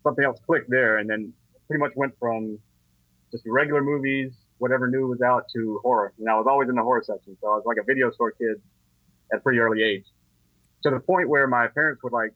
[0.04, 1.34] something else clicked there, and then
[1.68, 2.58] pretty much went from
[3.32, 6.14] just regular movies, whatever new was out, to horror.
[6.18, 8.32] And I was always in the horror section, so I was like a video store
[8.32, 8.60] kid
[9.32, 10.06] at a pretty early age.
[10.84, 12.34] To the point where my parents would like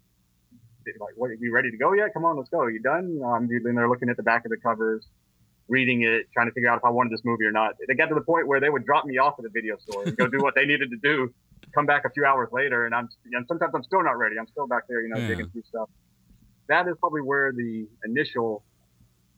[1.00, 2.14] like, what, are you ready to go yet?
[2.14, 2.60] Come on, let's go.
[2.60, 3.20] Are you done?
[3.24, 5.04] Um, I'm in there looking at the back of the covers,
[5.68, 7.74] reading it, trying to figure out if I wanted this movie or not.
[7.80, 10.04] It got to the point where they would drop me off at the video store
[10.04, 11.34] and go do what they needed to do,
[11.74, 14.38] come back a few hours later, and I'm and sometimes I'm still not ready.
[14.40, 15.28] I'm still back there, you know, Yeah.
[15.30, 15.90] digging through stuff.
[16.70, 18.64] That is probably where the initial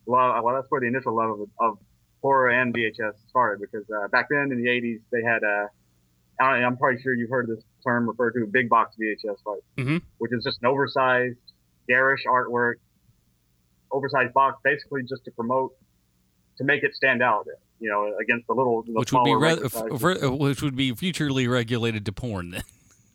[0.06, 0.44] love.
[0.44, 1.78] Well, that's where the initial love of, of
[2.22, 5.68] horror and VHS started because uh, back then in the 80s they had uh,
[6.42, 9.62] I- I'm probably sure you've heard this term referred to big box VHS, right?
[9.78, 10.02] Mhm.
[10.18, 11.38] Which is just an oversized,
[11.88, 12.76] garish artwork,
[13.92, 15.72] oversized box, basically just to promote,
[16.58, 17.48] to make it stand out,
[17.80, 21.48] you know, against the little, the which would be re- f- which would be futurely
[21.48, 22.52] regulated to porn.
[22.52, 22.64] Then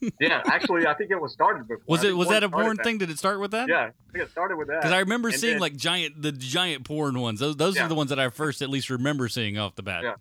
[0.20, 1.83] yeah, actually, I think it was started before.
[1.87, 2.85] was it was that a porn that.
[2.85, 2.98] thing?
[2.98, 3.68] Did it start with that?
[3.68, 4.81] Yeah, I think it started with that.
[4.81, 7.40] Because I remember And seeing then- like giant the giant porn ones.
[7.40, 7.85] Those those Yeah.
[7.87, 10.02] are the ones that I first at least remember seeing off the bat.
[10.02, 10.14] Yeah.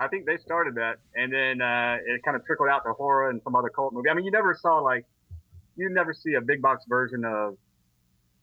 [0.00, 3.30] I think they started that, and then uh, it kind of trickled out to horror
[3.30, 4.08] and some other cult movie.
[4.08, 5.04] I mean, you never saw like,
[5.76, 7.56] you never see a big box version of,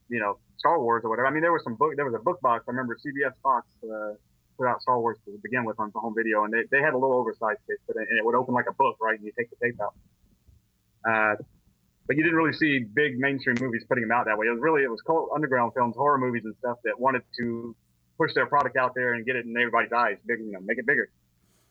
[0.10, 1.28] you know, Star Wars or whatever.
[1.28, 2.65] I mean, there was some book, there was a book box.
[2.68, 4.13] I remember CBS Fox uh,
[4.58, 6.94] put out Star Wars to begin with on the home video, and they, they had
[6.94, 9.18] a little oversized case, but and it would open like a book, right?
[9.18, 9.94] And you take the tape out.
[11.08, 11.36] Uh,
[12.08, 14.48] but you didn't really see big mainstream movies putting them out that way.
[14.48, 17.76] It was really it was cult underground films, horror movies and stuff that wanted to
[18.18, 20.78] push their product out there and get it in everybody's eyes, big, you know, make
[20.78, 21.10] it bigger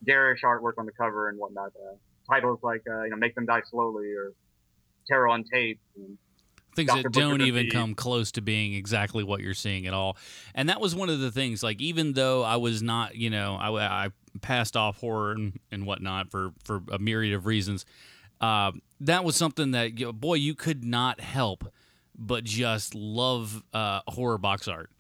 [0.05, 1.73] garish artwork on the cover and whatnot.
[1.77, 1.97] Uh,
[2.29, 4.33] titles like uh, you know "Make Them Die Slowly" or
[5.07, 6.19] "Terror on Tape." And,
[6.75, 7.03] things Dr.
[7.05, 7.73] that Booker don't even Disease.
[7.73, 10.17] come close to being exactly what you're seeing at all.
[10.55, 11.63] And that was one of the things.
[11.63, 14.11] Like even though I was not, you know, I, I
[14.43, 17.85] passed off horror and, and whatnot for for a myriad of reasons.
[18.41, 21.65] Uh, that was something that boy you could not help
[22.17, 24.91] but just love uh, horror box art.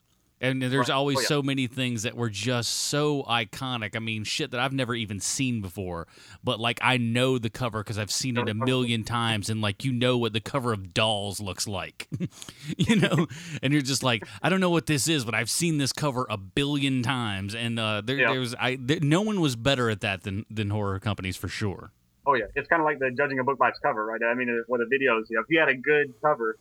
[0.40, 0.90] And there's Right.
[0.90, 1.26] always Oh, yeah.
[1.28, 3.94] so many things that were just so iconic.
[3.96, 6.06] I mean, shit that I've never even seen before.
[6.42, 9.84] But like, I know the cover because I've seen it a million times, and like,
[9.84, 12.08] you know what the cover of Dolls looks like,
[12.76, 13.26] you know.
[13.62, 16.26] and you're just like, I don't know what this is, but I've seen this cover
[16.28, 18.30] a billion times, and uh, there, Yeah.
[18.32, 21.48] there was I there, no one was better at that than than horror companies for
[21.48, 21.92] sure.
[22.26, 24.20] oh yeah, it's kind of like the judging a book by its cover, right?
[24.28, 26.58] I mean, uh, with the videos, you know, if you had a good cover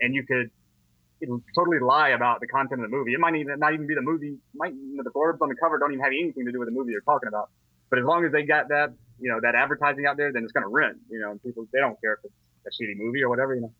[0.00, 0.50] and you could
[1.26, 3.94] know, totally lie about the content of the movie, it might even not even be
[3.94, 4.36] the movie.
[4.54, 6.68] Might you know, the blurbs on the cover don't even have anything to do with
[6.68, 7.50] the movie they're talking about.
[7.90, 10.52] But as long as they got that, you know, that advertising out there, then it's
[10.52, 10.98] going to rent.
[11.10, 12.34] You know, and people they don't care if it's
[12.66, 13.54] a shitty movie or whatever.
[13.54, 13.72] You know.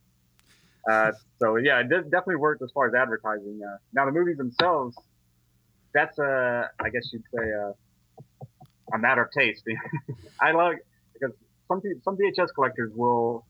[0.88, 3.60] Uh, so yeah, it definitely worked as far as advertising.
[3.62, 4.96] Uh, now the movies themselves,
[5.92, 7.72] that's uh, I guess you'd say uh,
[8.92, 9.64] a matter of taste.
[10.40, 10.78] I like
[11.12, 11.34] because
[11.68, 13.46] some some VHS collectors will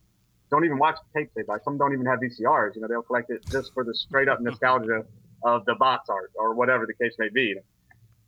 [0.55, 1.59] don't even watch the tapes they buy.
[1.65, 2.77] Some don't even have VCRs.
[2.77, 5.05] You know, they'll collect it just for the straight up nostalgia
[5.43, 7.57] of the box art or whatever the case may be.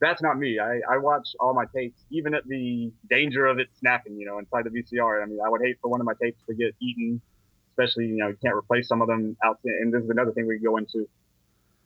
[0.01, 0.59] That's not me.
[0.59, 4.39] I, I watch all my tapes, even at the danger of it snapping, you know,
[4.39, 5.23] inside the VCR.
[5.23, 7.23] I mean, I would hate for one of my tapes to get eaten,
[7.71, 9.59] especially, you know, you can't replace some of them out.
[9.65, 11.09] And this is another thing we go into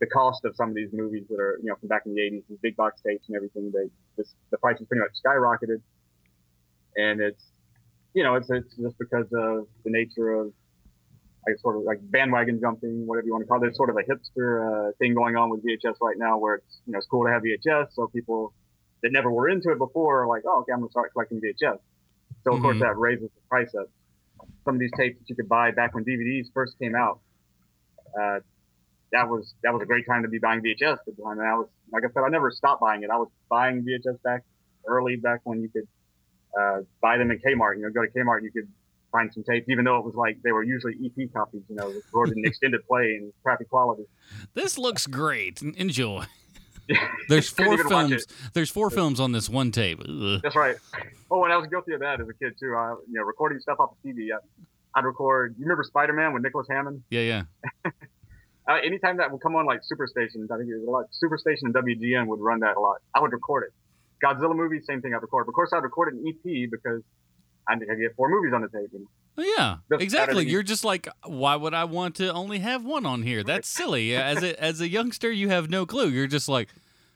[0.01, 2.21] the cost of some of these movies that are, you know, from back in the
[2.21, 3.71] 80s, these big box tapes and everything.
[3.73, 5.83] They, this, the price has pretty much skyrocketed.
[6.97, 7.45] And it's,
[8.15, 10.53] you know, it's, it's just because of the nature of,
[11.49, 13.61] I sort of like bandwagon jumping, whatever you want to call it.
[13.63, 16.81] There's sort of a hipster uh, thing going on with VHS right now where it's,
[16.87, 17.89] you know, it's cool to have VHS.
[17.95, 18.53] So people
[19.03, 21.41] that never were into it before are like, oh, okay, I'm going to start collecting
[21.41, 21.79] VHS.
[22.45, 22.81] So, of course, Mhm.
[22.81, 23.87] that raises the price up.
[24.65, 27.21] Some of these tapes that you could buy back when DVDs first came out,
[28.19, 28.41] uh,
[29.13, 31.39] that was that was a great time to be buying VHS at the time.
[31.39, 33.11] And I was, like I said, I never stopped buying it.
[33.11, 34.43] I was buying VHS back
[34.87, 35.89] early, back when you could
[36.59, 37.77] uh, buy them in Kmart.
[37.77, 38.69] You know, go to Kmart, you could
[39.13, 41.63] find some tapes, even though it was like they were usually EP copies.
[41.69, 44.05] You know, recorded in extended play and crappy quality.
[44.55, 45.63] This looks great.
[45.63, 46.25] Enjoy.
[47.29, 48.27] There's four films.
[48.53, 50.01] There's four films on this one tape.
[50.01, 50.41] Ugh.
[50.43, 50.77] That's right.
[51.31, 52.75] Oh, and I was guilty of that as a kid too.
[52.77, 54.29] I, you know, recording stuff off the TV.
[54.33, 55.55] I, I'd record.
[55.57, 57.03] You remember Spider Man with Nicholas Hammond?
[57.11, 57.45] Yeah,
[57.85, 57.91] yeah.
[58.69, 61.07] Uh, anytime that would come on like Superstation, I think it was a lot.
[61.11, 62.99] Superstation and WGN would run that a lot.
[63.13, 63.73] I would record it.
[64.25, 65.15] Godzilla movie, same thing.
[65.15, 65.49] I'd record.
[65.49, 67.03] Of course, I'd record an EP because
[67.69, 68.91] I think I get four movies on the tape.
[69.39, 70.47] Oh, yeah, exactly.
[70.49, 73.43] You're just like, why would I want to only have one on here?
[73.45, 74.15] That's silly.
[74.15, 76.09] As a as a youngster, you have no clue.
[76.09, 76.69] You're just like,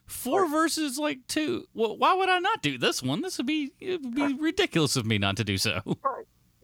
[0.06, 0.50] four Right.
[0.50, 1.66] versus like two.
[1.74, 3.20] Well, why would I not do this one?
[3.22, 5.80] This would be it would be ridiculous of me not to do so.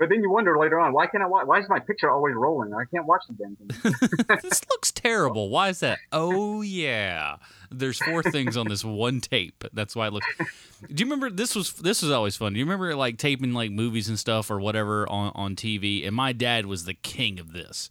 [0.00, 1.46] But then you wonder later on, why can't I watch?
[1.46, 2.72] Why is my picture always rolling?
[2.72, 3.94] I can't watch the damn thing.
[4.42, 5.50] this looks terrible.
[5.50, 5.98] Why is that?
[6.10, 7.36] Oh yeah,
[7.70, 9.62] there's four things on this one tape.
[9.74, 10.26] That's why it looks.
[10.38, 12.54] Do you remember this was this was always fun?
[12.54, 16.06] Do you remember like taping like movies and stuff or whatever on on TV?
[16.06, 17.90] And my dad was the king of this.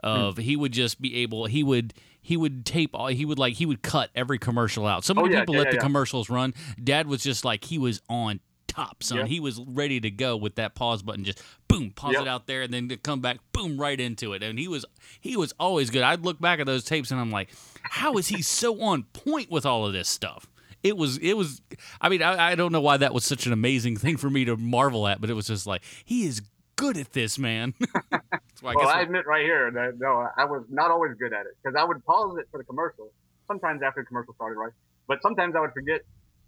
[0.00, 0.42] Of hmm.
[0.42, 3.66] he would just be able he would he would tape all he would like he
[3.66, 5.02] would cut every commercial out.
[5.02, 6.54] So many Oh, yeah, people yeah, let yeah, the commercials run.
[6.82, 8.38] Dad was just like he was on
[8.78, 9.18] top, son.
[9.18, 9.26] Yeah.
[9.26, 12.22] He was ready to go with that pause button, just boom, pause Yep.
[12.22, 14.42] it out there, and then to come back, boom, right into it.
[14.42, 14.84] And he was
[15.20, 16.02] he was always good.
[16.02, 17.48] I'd look back at those tapes and I'm like,
[17.82, 20.46] how is he so on point with all of this stuff?
[20.82, 21.60] It was it was.
[22.00, 24.44] I mean, I, I don't know why that was such an amazing thing for me
[24.44, 26.40] to marvel at, but it was just like he is
[26.76, 27.74] good at this, man.
[28.12, 28.20] I
[28.62, 31.76] well, I admit right here that no, I was not always good at it because
[31.76, 33.10] I would pause it for the commercial.
[33.46, 34.72] Sometimes after the commercial started, right?
[35.08, 36.02] But sometimes I would forget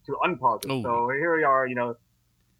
[0.06, 0.70] to unpause it.
[0.70, 0.82] Oh.
[0.82, 1.66] So here we are.
[1.66, 1.96] You know,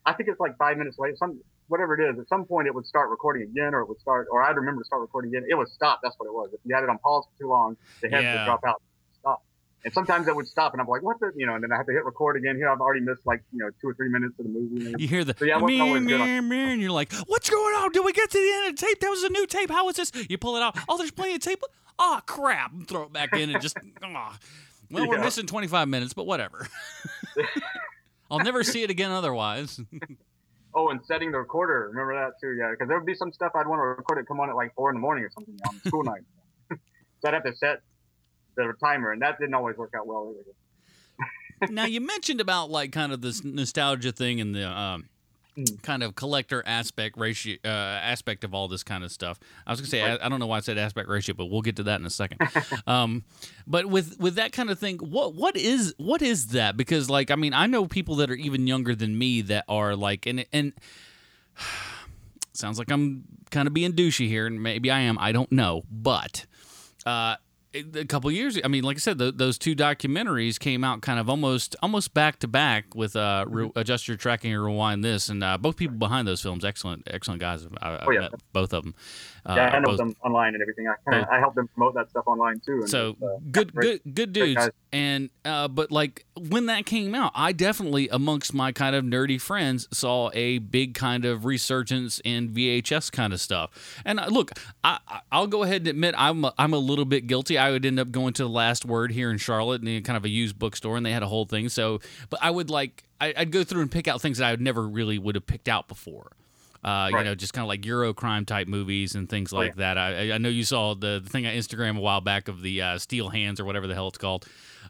[0.06, 1.16] I think it's like five minutes late.
[1.18, 2.18] Some whatever it is.
[2.18, 4.80] At some point, it would start recording again, or it would start, or I'd remember
[4.82, 5.46] to start recording again.
[5.48, 6.00] It would stop.
[6.02, 6.50] That's what it was.
[6.52, 8.38] If you had it on pause for too long, the head Yeah.
[8.40, 8.82] would drop out.
[9.20, 9.42] Stop.
[9.84, 11.76] And sometimes it would stop, and I'm like, "What the?" You know, and then I
[11.76, 12.56] have to hit record again.
[12.56, 14.94] Here, I've already missed like you know two or three minutes of the movie.
[14.98, 16.90] You hear the So, yeah, I wasn't meh, always good on- meh, meh, and you're
[16.90, 17.92] like, what's going on?
[17.92, 19.00] Did we get to the end of the tape?
[19.00, 19.70] That was a new tape.
[19.70, 20.12] How is this?
[20.28, 20.76] You pull it out.
[20.88, 21.62] Oh, there's plenty of tape.
[21.98, 22.72] Oh, crap.
[22.88, 24.36] Throw it back in and just, oh.
[24.90, 26.66] Well, we're missing 25 minutes, but whatever.
[28.30, 29.80] I'll never see it again otherwise.
[30.72, 31.88] Oh, and setting the recorder.
[31.92, 32.70] Remember that too, yeah.
[32.70, 34.72] Because there would be some stuff I'd want to record it come on at like
[34.76, 36.22] four in the morning or something on school night.
[36.70, 36.76] so
[37.26, 37.82] I'd have to set
[38.56, 41.72] the timer, and that didn't always work out well either.
[41.72, 45.08] now, you mentioned about like kind of this nostalgia thing and the um,
[45.60, 45.82] Mm.
[45.82, 49.38] kind of collector aspect ratio uh, aspect of all this kind of stuff.
[49.66, 51.62] I was gonna say I, I don't know why I said aspect ratio, but we'll
[51.62, 52.40] get to that in a second.
[52.86, 53.24] um,
[53.66, 56.76] but with with that kind of thing, what what is what is that?
[56.76, 59.96] Because like I mean, I know people that are even younger than me that are
[59.96, 60.72] like and and
[62.52, 65.18] sounds like I'm kind of being douchey here, and maybe I am.
[65.18, 66.46] I don't know, but
[67.06, 67.36] uh,
[67.74, 68.58] a couple years.
[68.64, 72.12] I mean, like I said, th those two documentaries came out kind of almost almost
[72.14, 73.54] back to back with uh, Mm-hmm.
[73.54, 77.02] re- adjust your tracking and rewind this, and uh, both people behind those films, excellent,
[77.06, 77.66] excellent guys.
[77.80, 78.20] I, I've Oh, yeah.
[78.20, 78.94] met both of them.
[79.46, 80.86] Uh, yeah, I know both- them online and everything.
[80.88, 82.80] I kind of both- I helped them promote that stuff online too.
[82.80, 84.68] And so uh, good, great- good, good dudes.
[84.92, 89.40] And uh, but like when that came out, I definitely amongst my kind of nerdy
[89.40, 94.00] friends saw a big kind of resurgence in VHS kind of stuff.
[94.04, 94.50] And uh, look,
[94.82, 94.98] I,
[95.30, 97.56] I'll go ahead and admit I'm a, I'm a little bit guilty.
[97.56, 100.24] I would end up going to the Last Word here in Charlotte, and kind of
[100.24, 101.68] a used bookstore, and they had a whole thing.
[101.68, 104.50] So, but I would like I, I'd go through and pick out things that I
[104.52, 106.32] would never really would have picked out before.
[106.82, 109.98] Uh, You know, just kind of like Euro crime type movies and things like that.
[109.98, 112.80] I, I know you saw the, the thing on Instagram a while back of the
[112.82, 114.46] uh, Steel Hands or whatever the hell it's called.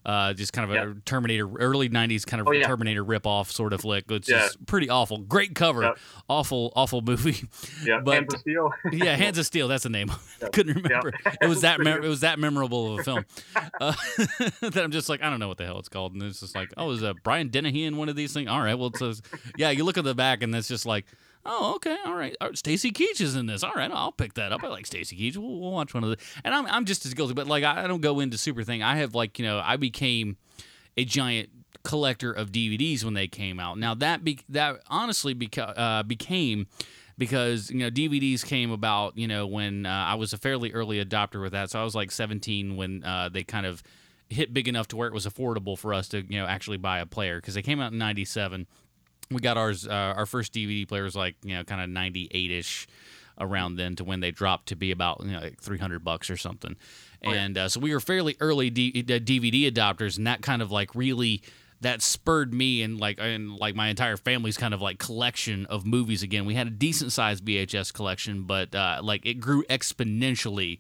[0.07, 2.66] Uh, just kind of a Terminator, early '90s kind of Oh, yeah.
[2.66, 4.05] Terminator ripoff sort of flick.
[4.11, 4.38] It's Yeah.
[4.38, 5.18] just pretty awful.
[5.18, 5.98] Great cover, Yep.
[6.29, 7.44] awful, awful movie.
[7.85, 8.72] yeah, but- Hands of Steel.
[8.92, 9.68] yeah, Hands of Steel.
[9.68, 10.11] That's the name.
[10.40, 10.48] Yeah.
[10.55, 11.12] Couldn't remember.
[11.42, 11.81] It was that.
[11.81, 13.24] Mem- it was that memorable of a film
[13.79, 13.92] uh,
[14.62, 16.55] that I'm just like I don't know what the hell it's called, and it's just
[16.55, 18.48] like oh, is uh, Brian Dennehy in one of these things?
[18.48, 19.20] All right, well it says
[19.59, 19.68] yeah.
[19.68, 21.05] You look at the back, and it's just like
[21.44, 22.37] oh okay, all right.
[22.40, 23.62] All right, Stacy Keach is in this.
[23.62, 24.62] All right, I'll pick that up.
[24.62, 25.37] I like Stacy Keach.
[25.37, 26.16] We'll, we'll watch one of the.
[26.44, 28.83] And I'm I'm just as guilty, but like I, I don't go into super thing.
[28.83, 30.37] I have like you know I became
[30.96, 31.50] a giant
[31.83, 33.79] collector of DVDs when they came out.
[33.79, 36.66] Now that be, that honestly beca- uh, became
[37.18, 41.05] because you know DVDs came about you know when uh, I was a fairly early
[41.05, 41.70] adopter with that.
[41.70, 43.83] So I was like 17 when uh, they kind of
[44.29, 47.00] hit big enough to where it was affordable for us to you know actually buy
[47.00, 48.66] a player because they came out in 97
[49.30, 52.86] we got ours uh, our first dvd player was like you know kind of 98ish
[53.40, 56.36] around then to when they dropped to be about you know like 300 bucks or
[56.36, 56.76] something.
[57.24, 57.40] Oh, yeah.
[57.42, 60.70] and uh, so we were fairly early D- uh, dvd adopters and that kind of
[60.70, 61.42] like really
[61.80, 65.86] that spurred me and like and like my entire family's kind of like collection of
[65.86, 66.44] movies again.
[66.44, 70.78] We had a decent sized vhs collection but uh, like it grew exponentially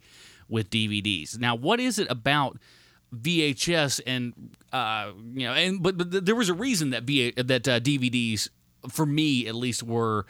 [0.48, 2.58] with dvds now what is it about
[3.14, 7.66] VHS and uh, you know, and but, but there was a reason that V that
[7.66, 8.48] uh, DVDs,
[8.88, 10.26] for me at least, were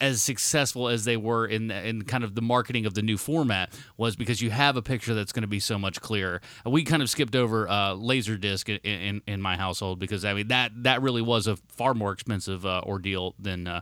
[0.00, 3.72] as successful as they were in in kind of the marketing of the new format
[3.96, 6.40] was because you have a picture that's going to be so much clearer.
[6.66, 10.48] We kind of skipped over uh, Laserdisc in, in in my household because I mean
[10.48, 13.80] that that really was a far more expensive uh, ordeal than uh,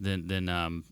[0.00, 0.84] than than um,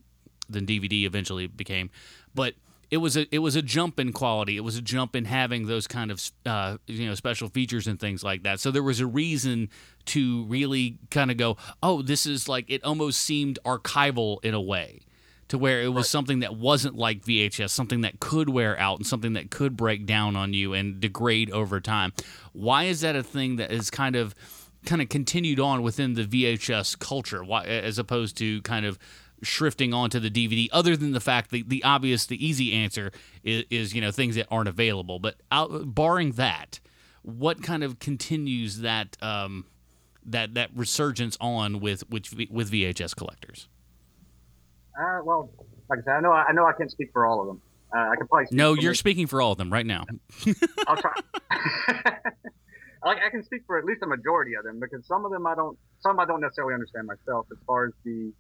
[0.49, 1.91] than DVD eventually became,
[2.35, 2.55] but
[2.93, 4.59] it was a it was a jump in quality.
[4.59, 7.99] It was a jump in having those kind of uh, you know special features and
[7.99, 8.61] things like that.
[8.61, 9.71] So there was a reason
[10.07, 14.61] to really kind of go, oh, this is like it almost seemed archival in a
[14.61, 15.01] way.
[15.49, 19.07] To where it was something that wasn't like VHS, something that could wear out and
[19.07, 22.15] something that could break down on you and degrade over time.
[22.55, 24.35] Why is that a thing that is kind of
[24.87, 28.99] kind of continued on within the VHS culture, why, as opposed to kind of
[29.43, 30.69] shifting onto the DVD.
[30.73, 33.11] Other than the fact that the obvious, the easy answer
[33.43, 35.19] is, is you know things that aren't available.
[35.19, 36.81] But out, barring that,
[37.23, 39.67] what kind of continues that um,
[40.25, 43.69] that that resurgence on with with with VHS collectors?
[44.99, 45.51] Uh, well,
[45.89, 47.61] like I said, I know I know I can't speak for all of them.
[47.95, 48.97] Uh, I can probably speak No, you're me.
[48.97, 50.07] speaking for all of them right now.
[50.87, 51.13] I'll try.
[53.05, 55.47] I, I can speak for at least a majority of them because some of them
[55.47, 58.33] I don't, some I don't necessarily understand myself as far as the,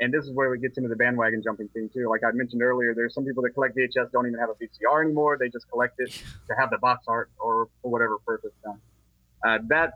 [0.00, 2.08] and this is where it gets into the bandwagon jumping thing too.
[2.08, 5.04] Like I mentioned earlier, there's some people that collect VHS don't even have a VCR
[5.04, 5.36] anymore.
[5.38, 6.10] They just collect it
[6.48, 8.52] to have the box art or for whatever purpose.
[8.64, 9.94] Uh, that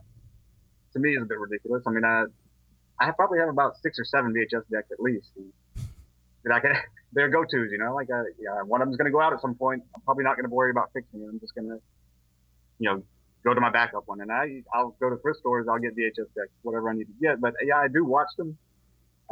[0.92, 1.82] to me is a bit ridiculous.
[1.86, 2.24] I mean, I,
[2.98, 5.28] I probably have about six or seven VHS decks at least.
[6.44, 6.76] That I can,
[7.12, 7.94] they're go-tos, you know.
[7.94, 9.82] Like, uh, yeah, one of them's going to go out at some point.
[9.94, 11.28] I'm probably not going to worry about fixing it.
[11.28, 11.78] I'm just going to,
[12.78, 13.02] you know,
[13.44, 15.66] go to my backup one, and I I'll go to thrift stores.
[15.70, 17.40] I'll get VHS decks, whatever I need to get.
[17.40, 18.58] But yeah, I do watch them.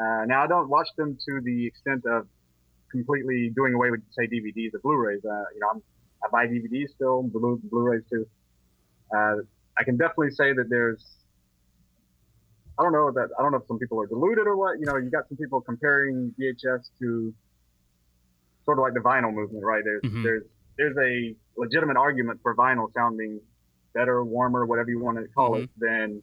[0.01, 2.27] Uh, now I don't watch them to the extent of
[2.91, 5.25] completely doing away with say DVDs or Blu-rays.
[5.25, 5.83] Uh, you know, I'm,
[6.25, 8.27] I buy DVDs still, Blu- Blu-rays too.
[9.15, 9.37] Uh,
[9.79, 11.05] I can definitely say that there's
[12.79, 14.79] I don't know that I don't know if some people are deluded or what.
[14.79, 17.35] You know, you got some people comparing VHS to
[18.65, 19.83] sort of like the vinyl movement, right?
[19.85, 20.23] There's mm-hmm.
[20.23, 20.45] there's
[20.79, 23.41] there's a legitimate argument for vinyl sounding
[23.93, 25.65] better, warmer, whatever you want to call mm-hmm.
[25.65, 26.23] it, than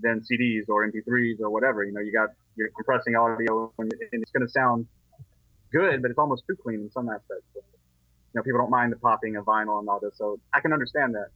[0.00, 1.82] than CDs or MP3s or whatever.
[1.82, 4.86] You know, you got you're compressing audio and, it's going to sound
[5.72, 7.46] good, but it's almost too clean in some aspects.
[7.54, 10.60] So, you know, people don't mind the popping of vinyl and all this, so I
[10.60, 11.28] can understand that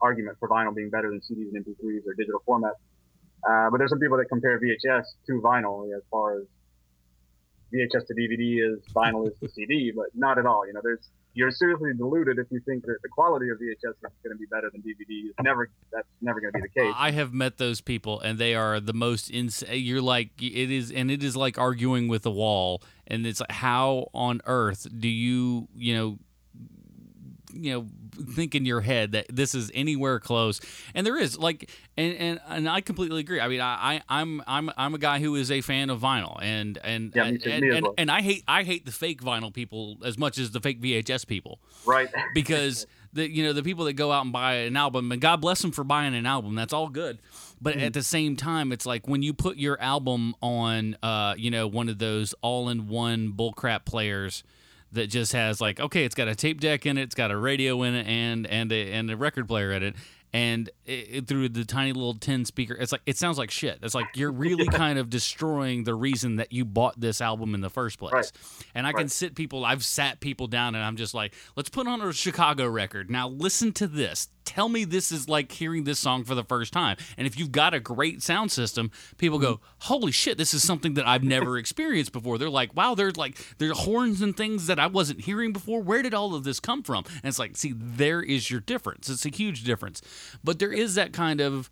[0.00, 2.80] argument for vinyl being better than CDs and MP3s or digital formats.
[3.48, 6.44] Uh, but there's some people that compare VHS to vinyl as far as
[7.74, 10.66] VHS to DVD is vinyl is to CD, but not at all.
[10.66, 13.96] You know, there's you're seriously deluded if you think that the quality of VHS is
[14.22, 15.30] going to be better than DVD.
[15.30, 16.94] It's never that's never going to be the case.
[16.96, 19.82] I have met those people, and they are the most insane.
[19.82, 22.82] You're like it is, and it is like arguing with a wall.
[23.06, 26.18] And it's like, how on earth do you, you know,
[27.54, 27.86] you know
[28.34, 30.60] think in your head that this is anywhere close.
[30.94, 33.40] And there is like and and, and i completely agree.
[33.40, 36.00] I mean i, I am I'm, I'm i'm a guy who is a fan of
[36.00, 39.52] vinyl and and yeah, and, and, and, and, i hate i hate the fake vinyl
[39.52, 41.58] people as much as the fake vhs people.
[41.86, 42.08] Right.
[42.34, 45.40] Because the you know the people that go out and buy an album and god
[45.40, 47.20] bless them for buying an album that's all good.
[47.60, 47.86] But mm-hmm.
[47.86, 51.66] at the same time it's like when you put your album on uh you know
[51.66, 54.42] one of those all-in-one bullcrap players
[54.94, 57.36] that just has like okay, it's got a tape deck in it, it's got a
[57.36, 59.94] radio in it, and and a, and a record player in it,
[60.34, 63.78] and it, it, through the tiny little tin speaker, it's like it sounds like shit.
[63.82, 67.60] It's like you're really kind of destroying the reason that you bought this album in
[67.60, 68.12] the first place.
[68.12, 68.32] Right.
[68.74, 69.02] And I right.
[69.02, 72.12] can sit people, I've sat people down, and I'm just like, let's put on a
[72.12, 73.12] Chicago record.
[73.12, 76.72] Now listen to this tell me this is like hearing this song for the first
[76.72, 76.96] time.
[77.16, 80.94] And if you've got a great sound system, people go, "Holy shit, this is something
[80.94, 84.78] that I've never experienced before." They're like, "Wow, there's like there's horns and things that
[84.78, 85.82] I wasn't hearing before.
[85.82, 89.08] Where did all of this come from?" And it's like, "See, there is your difference.
[89.08, 90.02] It's a huge difference."
[90.42, 91.70] But there is that kind of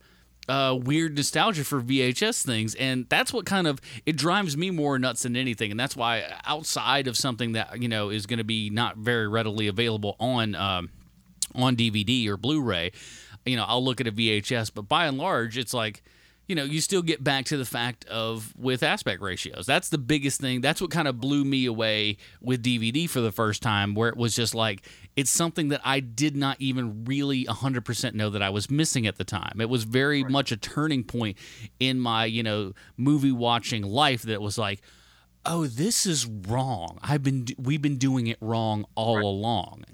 [0.48, 4.98] uh, weird nostalgia for VHS things, and that's what kind of it drives me more
[4.98, 5.70] nuts than anything.
[5.70, 9.28] And that's why outside of something that you know is going to be not very
[9.28, 10.90] readily available on um,
[11.54, 12.92] on DVD or Blu-ray,
[13.44, 16.02] you know, I'll look at a VHS, but by and large, it's like
[16.48, 19.64] you know, you still get back to the fact of with aspect ratios.
[19.64, 20.60] That's the biggest thing.
[20.60, 24.16] That's what kind of blew me away with DVD for the first time, where it
[24.16, 28.50] was just like, it's something that I did not even really 100% know that I
[28.50, 29.60] was missing at the time.
[29.60, 30.32] It was very right.
[30.32, 31.38] much a turning point
[31.78, 34.82] in my, you know, movie watching life that was like,
[35.46, 36.98] oh, this is wrong.
[37.02, 39.24] I've been, we've been doing it wrong all right.
[39.24, 39.84] along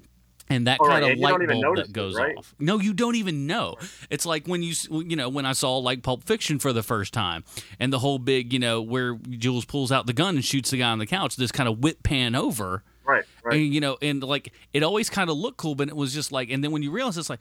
[0.51, 2.37] and that kind of light bulb that goes it, right?
[2.37, 2.55] off.
[2.59, 3.77] No, you don't even know.
[4.11, 7.13] It's like when you you know when I saw like Pulp Fiction for the first
[7.13, 7.45] time,
[7.79, 10.79] and the whole big you know where Jules pulls out the gun and shoots the
[10.79, 11.37] guy on the couch.
[11.37, 13.25] This kind of whip pan over, right?
[13.43, 13.57] Right.
[13.61, 16.33] And you know, and like it always kind of looked cool, but it was just
[16.33, 17.41] like, and then when you realize it's like.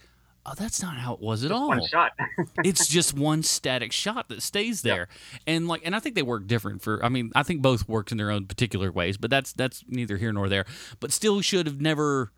[0.50, 1.68] Oh, that's not how it was at just all.
[1.68, 2.14] One shot.
[2.64, 5.10] it's just one static shot that stays there,
[5.46, 7.04] and like, and I think they work different for.
[7.04, 10.16] I mean, I think both worked in their own particular ways, but that's that's neither
[10.16, 10.64] here nor there.
[11.02, 12.32] But still, should have never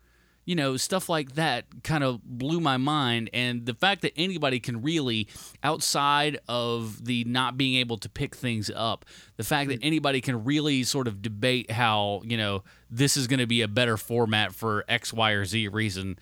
[0.44, 3.30] you know, stuff like that kind of blew my mind.
[3.32, 5.28] And the fact that anybody can really,
[5.62, 9.04] outside of the not being able to pick things up,
[9.36, 13.40] the fact that anybody can really sort of debate how, you know, this is going
[13.40, 16.18] to be a better format for X, Y, or Z reason,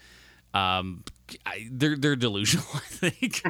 [0.53, 1.05] um,
[1.47, 3.43] I, they're, they're delusional, I think.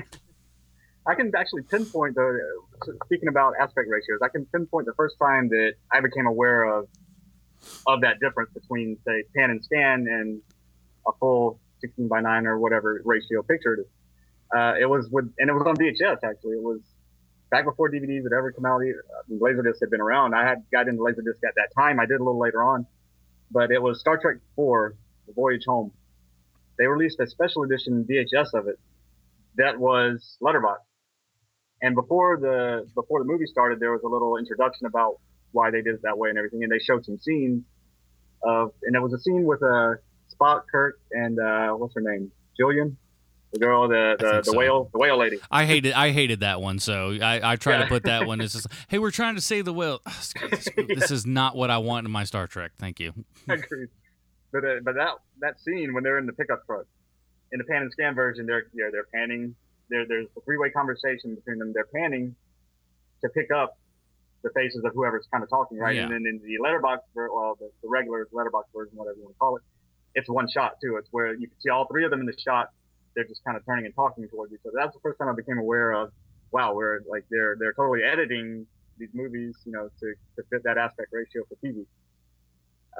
[1.06, 2.38] I can actually pinpoint, the,
[3.06, 6.88] speaking about aspect ratios, I can pinpoint the first time that I became aware of
[7.86, 10.40] of that difference between say pan and scan and
[11.08, 13.86] a full 16 by 9 or whatever ratio picture it is.
[14.54, 16.54] Uh, it was with, and it was on VHS actually.
[16.54, 16.80] It was
[17.50, 18.80] back before DVDs had ever come out.
[18.82, 20.34] Uh, Laserdisc had been around.
[20.34, 22.00] I had got into Laserdisc at that time.
[22.00, 22.86] I did a little later on,
[23.50, 24.94] but it was Star Trek 4,
[25.26, 25.92] The Voyage Home.
[26.78, 28.78] They released a special edition VHS of it
[29.56, 30.80] that was letterbox.
[31.82, 35.20] And before the before the movie started, there was a little introduction about
[35.52, 36.62] why they did it that way and everything.
[36.62, 37.64] And they showed some scenes
[38.42, 39.98] of, and it was a scene with a
[40.40, 42.96] Spock, Kirk, and uh, what's her name, Gillian.
[43.52, 44.58] The girl, the the, the so.
[44.58, 45.38] whale, the whale lady.
[45.50, 47.84] I hated I hated that one, so I, I try Yeah.
[47.84, 50.00] to put that one as just hey, we're trying to save the whale.
[50.50, 52.72] This, this is not what I want in my Star Trek.
[52.78, 53.14] Thank you.
[53.48, 53.88] Agreed.
[54.52, 56.84] But uh, but that that scene when they're in the pickup truck,
[57.52, 59.54] in the pan and scan version, they're they're, they're panning.
[59.88, 61.72] There there's a three way conversation between them.
[61.72, 62.36] They're panning
[63.22, 63.78] to pick up
[64.44, 65.96] the faces of whoever's kind of talking, right?
[65.96, 66.02] Yeah.
[66.02, 69.38] And then in the letterbox, well, the, the regular letterbox version, whatever you want to
[69.38, 69.62] call it,
[70.18, 70.96] it's one shot too.
[70.96, 72.70] It's where you can see all three of them in the shot.
[73.14, 74.74] They're just kind of turning and talking towards each other.
[74.76, 76.10] That's the first time I became aware of,
[76.50, 78.66] wow, where like they're they're totally editing
[78.98, 80.06] these movies, you know, to,
[80.36, 81.86] to fit that aspect ratio for TV.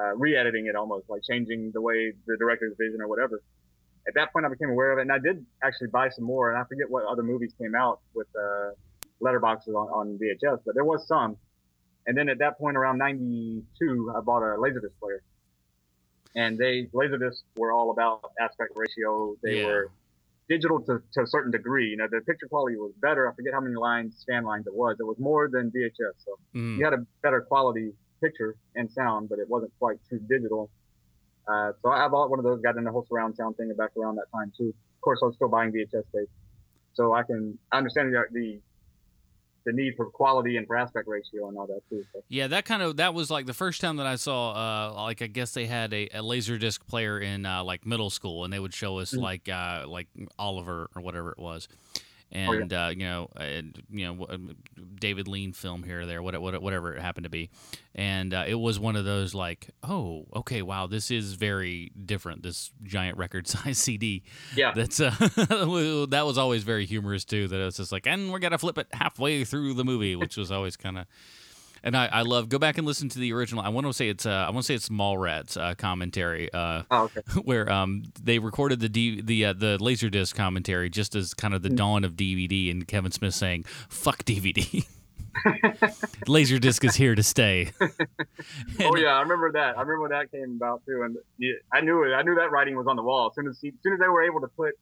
[0.01, 3.43] Uh, re-editing it almost, like changing the way the director's vision or whatever.
[4.07, 6.53] At that point, I became aware of it, and I did actually buy some more.
[6.53, 8.71] And I forget what other movies came out with uh,
[9.21, 11.37] letterboxes on, on VHS, but there was some.
[12.07, 15.23] And then at that point, around '92, I bought a laserdisc player,
[16.35, 19.35] and they laserdiscs were all about aspect ratio.
[19.43, 19.65] They Yeah.
[19.67, 19.91] were
[20.49, 21.89] digital to, to a certain degree.
[21.91, 23.29] You know, the picture quality was better.
[23.31, 24.97] I forget how many lines, scan lines it was.
[24.99, 26.79] It was more than VHS, so Mm.
[26.79, 30.71] you had a better quality picture and sound, but it wasn't quite true digital.
[31.47, 33.91] Uh, so I bought one of those, got in the whole surround sound thing back
[33.97, 34.69] around that time too.
[34.69, 36.31] Of course, I was still buying VHS tapes,
[36.95, 38.61] so I can I understand the the,
[39.69, 42.03] the need for quality and for aspect ratio and all that too.
[42.13, 44.53] So, Yeah, that kind of that was like the first time that I saw.
[44.53, 48.11] Uh, like I guess they had a, a laser disc player in uh, like middle
[48.11, 49.21] school, and they would show us Mhm.
[49.23, 50.09] like uh, like
[50.39, 51.69] Oliver or whatever it was,
[52.35, 52.61] Oh, yeah.
[52.61, 54.57] and uh, you know, and, you know, um,
[55.01, 57.49] David Lean film here or there, what, what, whatever it happened to be,
[57.95, 62.43] and uh, it was one of those like, oh, okay, wow, this is very different.
[62.43, 64.25] This giant record size CD.
[64.55, 65.11] yeah, That's uh,
[66.11, 67.49] that was always very humorous too.
[67.49, 70.53] That it's just like, and we're gonna flip it halfway through the movie, which was
[70.53, 71.07] always kind of.
[71.83, 73.63] And I, I love go back and listen to the original.
[73.63, 76.83] I want to say it's uh, I want to say it's Mallrats uh, commentary uh,
[76.91, 77.21] oh, okay.
[77.43, 81.63] where um they recorded the D, the uh, the laserdisc commentary just as kind of
[81.63, 84.87] the dawn of DVD and Kevin Smith saying fuck DVD.
[86.27, 87.71] Laserdisc is here to stay.
[88.81, 89.77] Oh yeah, I remember that.
[89.77, 92.15] I remember when that came about too, and yeah, I knew it.
[92.15, 93.29] I knew that writing was on the wall.
[93.29, 94.75] As soon as, as soon as they were able to put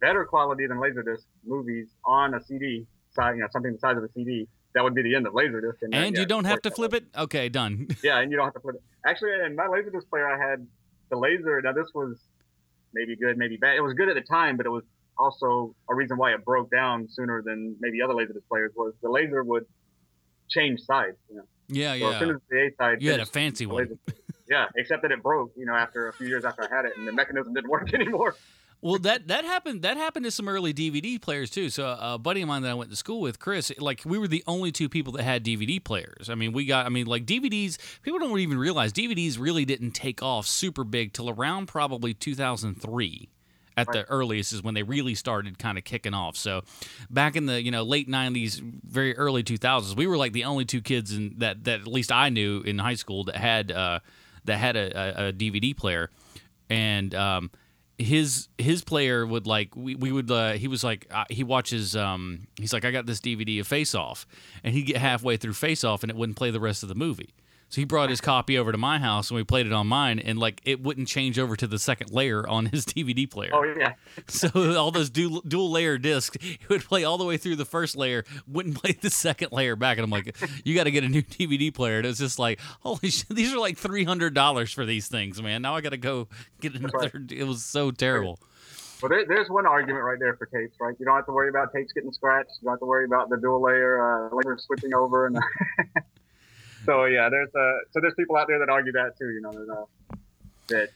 [0.00, 2.86] better quality than Laserdisc movies on a CD, you
[3.16, 5.76] know, something the size of a CD, that would be the end of Laserdisc.
[5.82, 7.04] And, And yeah, you don't have to flip it.
[7.16, 7.88] Okay, done.
[8.02, 8.82] Yeah, and you don't have to put it.
[9.06, 10.66] Actually, in my Laserdisc player, I had
[11.10, 11.60] the laser.
[11.62, 12.18] Now this was
[12.94, 13.76] maybe good, maybe bad.
[13.76, 14.84] It was good at the time, but it was
[15.18, 19.10] also a reason why it broke down sooner than maybe other Laserdisc players was the
[19.10, 19.64] laser would
[20.48, 21.16] change sides.
[21.30, 22.34] You know, Yeah, so as soon yeah.
[22.34, 23.98] as the A side, You had a fancy one.
[24.48, 25.52] yeah, except that it broke.
[25.56, 27.92] You know, after a few years after I had it, and the mechanism didn't work
[28.00, 28.34] anymore.
[28.80, 29.82] Well, that that happened.
[29.82, 31.68] That happened to some early DVD players too.
[31.68, 34.28] So a buddy of mine that I went to school with, Chris, like we were
[34.28, 36.30] the only two people that had DVD players.
[36.30, 36.86] I mean, we got.
[36.86, 37.78] I mean, like DVDs.
[38.02, 43.28] People don't even realize DVDs really didn't take off super big till around probably 2003.
[43.76, 46.36] At the earliest is when they really started kind of kicking off.
[46.36, 46.62] So,
[47.10, 50.64] back in the you know late '90s, very early 2000s, we were like the only
[50.64, 54.00] two kids in that that at least I knew in high school that had uh,
[54.46, 56.10] that had a, a, a DVD player,
[56.68, 57.52] and um,
[57.98, 61.96] his his player would like we, we would uh, he was like uh, he watches
[61.96, 64.26] um he's like I got this DVD of Face Off
[64.62, 66.94] and he'd get halfway through Face Off and it wouldn't play the rest of the
[66.94, 67.34] movie.
[67.70, 70.18] So he brought his copy over to my house and we played it on mine
[70.18, 73.50] and like it wouldn't change over to the second layer on his DVD player.
[73.52, 73.92] Oh yeah,
[74.26, 77.66] So all those dual, dual layer discs, it would play all the way through the
[77.66, 79.98] first layer, wouldn't play the second layer back.
[79.98, 81.98] And I'm like, you got to get a new DVD player.
[81.98, 85.08] And it was just like, holy shit, these are like three hundred dollars for these
[85.08, 85.60] things, man.
[85.60, 86.28] Now I got to go
[86.60, 87.10] get another.
[87.30, 88.38] It was so terrible.
[89.02, 90.94] well, there, there's one argument right there for tapes, right?
[90.98, 92.52] You don't have to worry about tapes getting scratched.
[92.62, 94.00] You don't have to worry about the dual layer
[94.30, 95.38] uh, layer switching over, and
[96.88, 99.28] so yeah, there's uh, so there's people out there that argue that too.
[99.36, 100.16] You know, that, uh,
[100.68, 100.88] that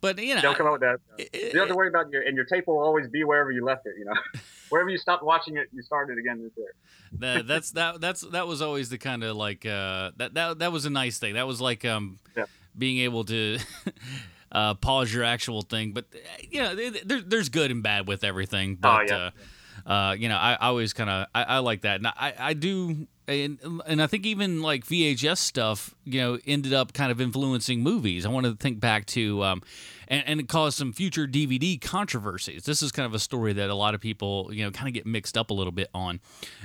[0.00, 0.98] But you know, they'll come up with that.
[1.18, 3.50] I- You don't have to worry about your and your tape will always be wherever
[3.52, 3.94] you left it.
[3.98, 4.14] You know,
[4.70, 6.40] wherever you stopped watching it, you started again.
[6.46, 6.74] It's there.
[7.36, 10.72] that, that's that that's that was always the kind of like uh, that that that
[10.72, 11.34] was a nice thing.
[11.34, 12.44] That was like um, Yeah.
[12.76, 13.58] being able to.
[14.50, 16.06] Uh, pause your actual thing, but
[16.50, 18.76] you know, there, there- there's good and bad with everything.
[18.76, 19.30] But Oh, yeah.
[19.86, 22.32] uh, uh, you know, I, I always kind of I, I like that, and I,
[22.38, 27.12] I do, and, and I think even like VHS stuff, you know, ended up kind
[27.12, 28.24] of influencing movies.
[28.26, 29.62] I want to think back to, um,
[30.08, 32.64] and, and it caused some future DVD controversies.
[32.64, 34.94] This is kind of a story that a lot of people, you know, kind of
[34.94, 36.20] get mixed up a little bit on,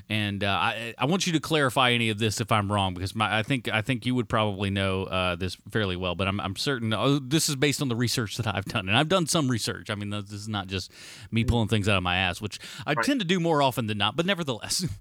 [0.10, 3.14] and uh, I I want you to clarify any of this if I'm wrong because
[3.14, 6.40] my I think I think you would probably know uh, this fairly well, but I'm
[6.40, 9.28] I'm certain oh, this is based on the research that I've done, and I've done
[9.28, 9.90] some research.
[9.90, 10.92] I mean, this is not just
[11.30, 13.06] me pulling things out of my ass, which I Right.
[13.06, 14.86] tend to do more often than not, but nevertheless.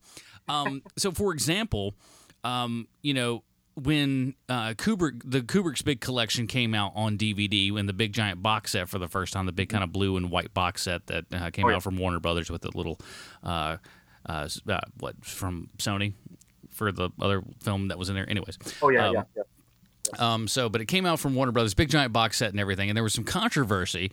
[0.48, 1.94] um, so, for example,
[2.44, 3.42] um, you know,
[3.74, 8.42] when uh, Kubrick, the Kubrick's big collection came out on DVD, when the big giant
[8.42, 11.06] box set for the first time, the big kind of blue and white box set
[11.06, 11.76] that uh, came Oh, yeah.
[11.76, 12.98] out from Warner Brothers with the little,
[13.42, 13.78] uh,
[14.28, 16.12] uh, uh, what from Sony
[16.70, 18.28] for the other film that was in there.
[18.28, 19.42] Anyways, Oh yeah, Um, yeah, yeah.
[20.34, 22.90] um, so, but it came out from Warner Brothers, big giant box set and everything,
[22.90, 24.10] and there was some controversy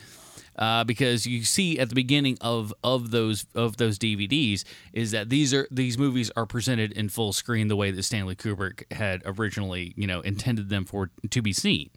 [0.60, 5.30] uh, because you see at the beginning of of those of those DVDs is that
[5.30, 9.24] these are these movies are presented in full screen the way that Stanley Kubrick had
[9.26, 11.90] originally you know intended them for to be seen.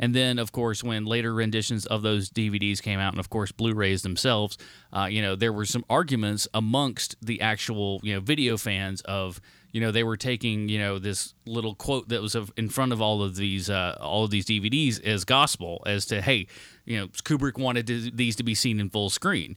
[0.00, 3.50] And then, of course, when later renditions of those DVDs came out, and of course
[3.50, 4.58] Blu-rays themselves,
[4.92, 9.40] uh, you know, there were some arguments amongst the actual, you know, video fans of,
[9.72, 13.00] you know, they were taking, you know, this little quote that was in front of
[13.00, 16.46] all of these, uh, all of these DVDs as gospel, as to, hey,
[16.90, 19.56] you know, Kubrick wanted to, these to be seen in full screen,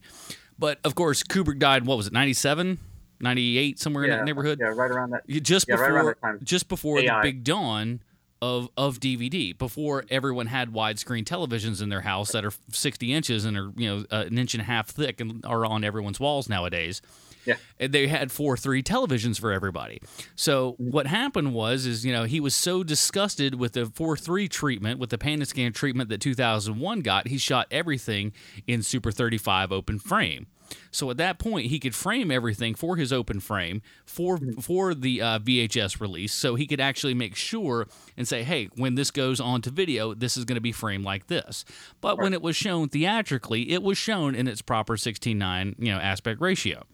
[0.56, 1.84] but of course Kubrick died.
[1.84, 2.78] What was it, 97,
[3.18, 4.60] 98, somewhere in that neighborhood?
[4.60, 5.26] Yeah, right around that.
[5.42, 6.38] just Yeah, right before that time.
[6.44, 8.00] just before the big dawn
[8.40, 13.44] of of DVD, before everyone had widescreen televisions in their house that are 60 inches
[13.44, 16.20] and are you know uh, an inch and a half thick and are on everyone's
[16.20, 17.02] walls nowadays.
[17.44, 17.56] Yeah.
[17.78, 20.00] And they had four three televisions for everybody.
[20.36, 20.90] So Mm-hmm.
[20.90, 24.98] what happened was is you know he was so disgusted with the four three treatment
[24.98, 28.32] with the Panascan treatment that 2001 got, he shot everything
[28.66, 30.46] in Super 35 open frame.
[30.90, 35.20] So at that point, he could frame everything for his open frame for for the
[35.20, 37.86] uh, VHS release, so he could actually make sure
[38.16, 41.04] and say, "Hey, when this goes on to video, this is going to be framed
[41.04, 41.64] like this."
[42.00, 45.98] But when it was shown theatrically, it was shown in its proper 16:9, you know,
[45.98, 46.84] aspect ratio.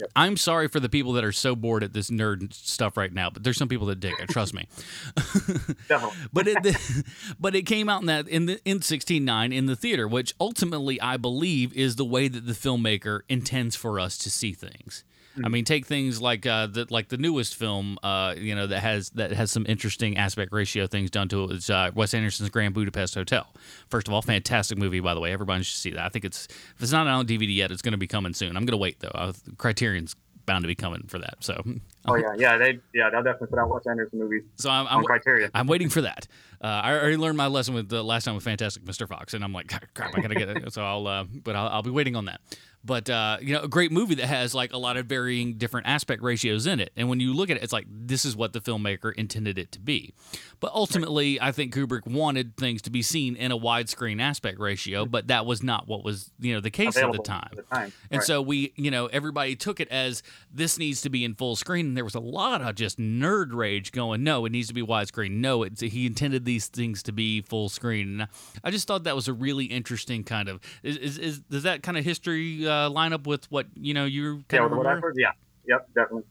[0.00, 0.10] Yep.
[0.16, 3.30] I'm sorry for the people that are so bored at this nerd stuff right now,
[3.30, 4.28] but there's some people that dig it.
[4.28, 4.66] Trust me.
[6.32, 6.76] But it
[7.40, 11.00] but it came out in that in the in 16.9 in the theater which ultimately
[11.00, 15.04] i believe is the way that the filmmaker intends for us to see things
[15.44, 18.80] I mean, take things like uh, the like the newest film, uh, you know, that
[18.80, 21.50] has that has some interesting aspect ratio things done to it.
[21.52, 23.46] It's uh, Wes Anderson's Grand Budapest Hotel.
[23.88, 25.32] First of all, fantastic movie, by the way.
[25.32, 26.04] Everybody should see that.
[26.04, 28.56] I think it's if it's not on DVD yet, it's going to be coming soon.
[28.56, 29.32] I'm going to wait though.
[29.56, 30.16] Criterion's
[30.46, 31.36] bound to be coming for that.
[31.40, 31.62] So,
[32.06, 32.56] Oh yeah, yeah.
[32.56, 35.50] They yeah they'll definitely put out Wes Anderson movies so I'm, I'm Criterion.
[35.54, 36.26] I'm waiting for that.
[36.62, 39.08] Uh, I already learned my lesson with the last time with Fantastic Mr.
[39.08, 40.56] Fox, and I'm like, crap, I gotta get it.
[40.72, 42.40] So I'll, uh, but I'll, I'll be waiting on that.
[42.84, 45.86] But uh, you know, a great movie that has like a lot of varying different
[45.86, 48.52] aspect ratios in it, and when you look at it, it's like this is what
[48.54, 50.14] the filmmaker intended it to be.
[50.60, 55.04] But ultimately, I think Kubrick wanted things to be seen in a widescreen aspect ratio,
[55.04, 57.48] but that was not what was you know the case Available at the time.
[57.52, 57.92] At the time.
[58.10, 58.26] And Right.
[58.26, 60.22] so we, you know, everybody took it as
[60.52, 63.52] this needs to be in full screen, and there was a lot of just nerd
[63.52, 65.32] rage going, no, it needs to be widescreen.
[65.32, 68.20] No, it's, he intended these things to be full screen.
[68.20, 68.28] And
[68.62, 70.60] I just thought that was a really interesting kind of.
[70.84, 74.04] Is, is, is does that kind of history uh, line up with what you know
[74.04, 75.14] you yeah, of with what I've remember?
[75.16, 75.32] yeah,
[75.66, 76.22] yep, definitely.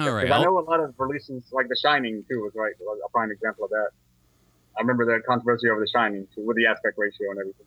[0.00, 2.72] All right, I know a lot of releases, like The Shining too, was right.
[3.04, 3.90] a prime example of that.
[4.76, 7.66] I remember the controversy over The Shining too, with the aspect ratio and everything.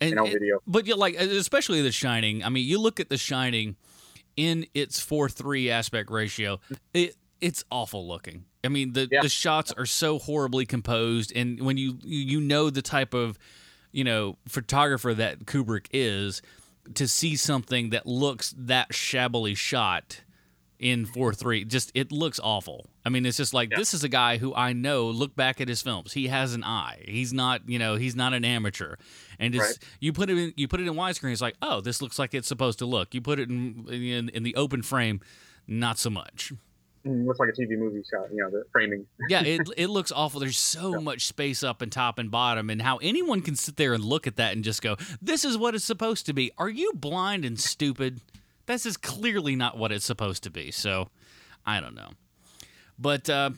[0.00, 0.60] and, and- video.
[0.66, 2.44] But you like, especially The Shining.
[2.44, 3.76] I mean, you look at The Shining
[4.36, 6.60] in its four three aspect ratio.
[6.94, 8.44] It it's awful looking.
[8.64, 9.22] I mean, the Yeah.
[9.22, 13.38] the shots are so horribly composed, and when you you know the type of
[13.90, 16.40] you know photographer that Kubrick is,
[16.94, 20.22] to see something that looks that shabbily shot
[20.78, 23.76] in 4-3 just it looks awful i mean it's just like Yeah.
[23.78, 26.64] this is a guy who i know look back at his films he has an
[26.64, 28.96] eye he's not you know he's not an amateur
[29.42, 29.78] and it's Right.
[30.00, 32.32] you put it in you put it in widescreen it's like oh this looks like
[32.32, 35.20] it's supposed to look you put it in in, in the open frame
[35.66, 36.52] not so much
[37.04, 39.04] Mm, looks like a TV movie shot, you know, the framing.
[39.28, 40.98] yeah it, it looks awful there's so Yeah.
[41.00, 44.28] much space up and top and bottom and how anyone can sit there and look
[44.28, 47.44] at that and just go this is what it's supposed to be are you blind
[47.44, 48.20] and stupid
[48.66, 51.08] this is clearly not what it's supposed to be so
[51.66, 52.10] i don't know
[53.00, 53.50] but uh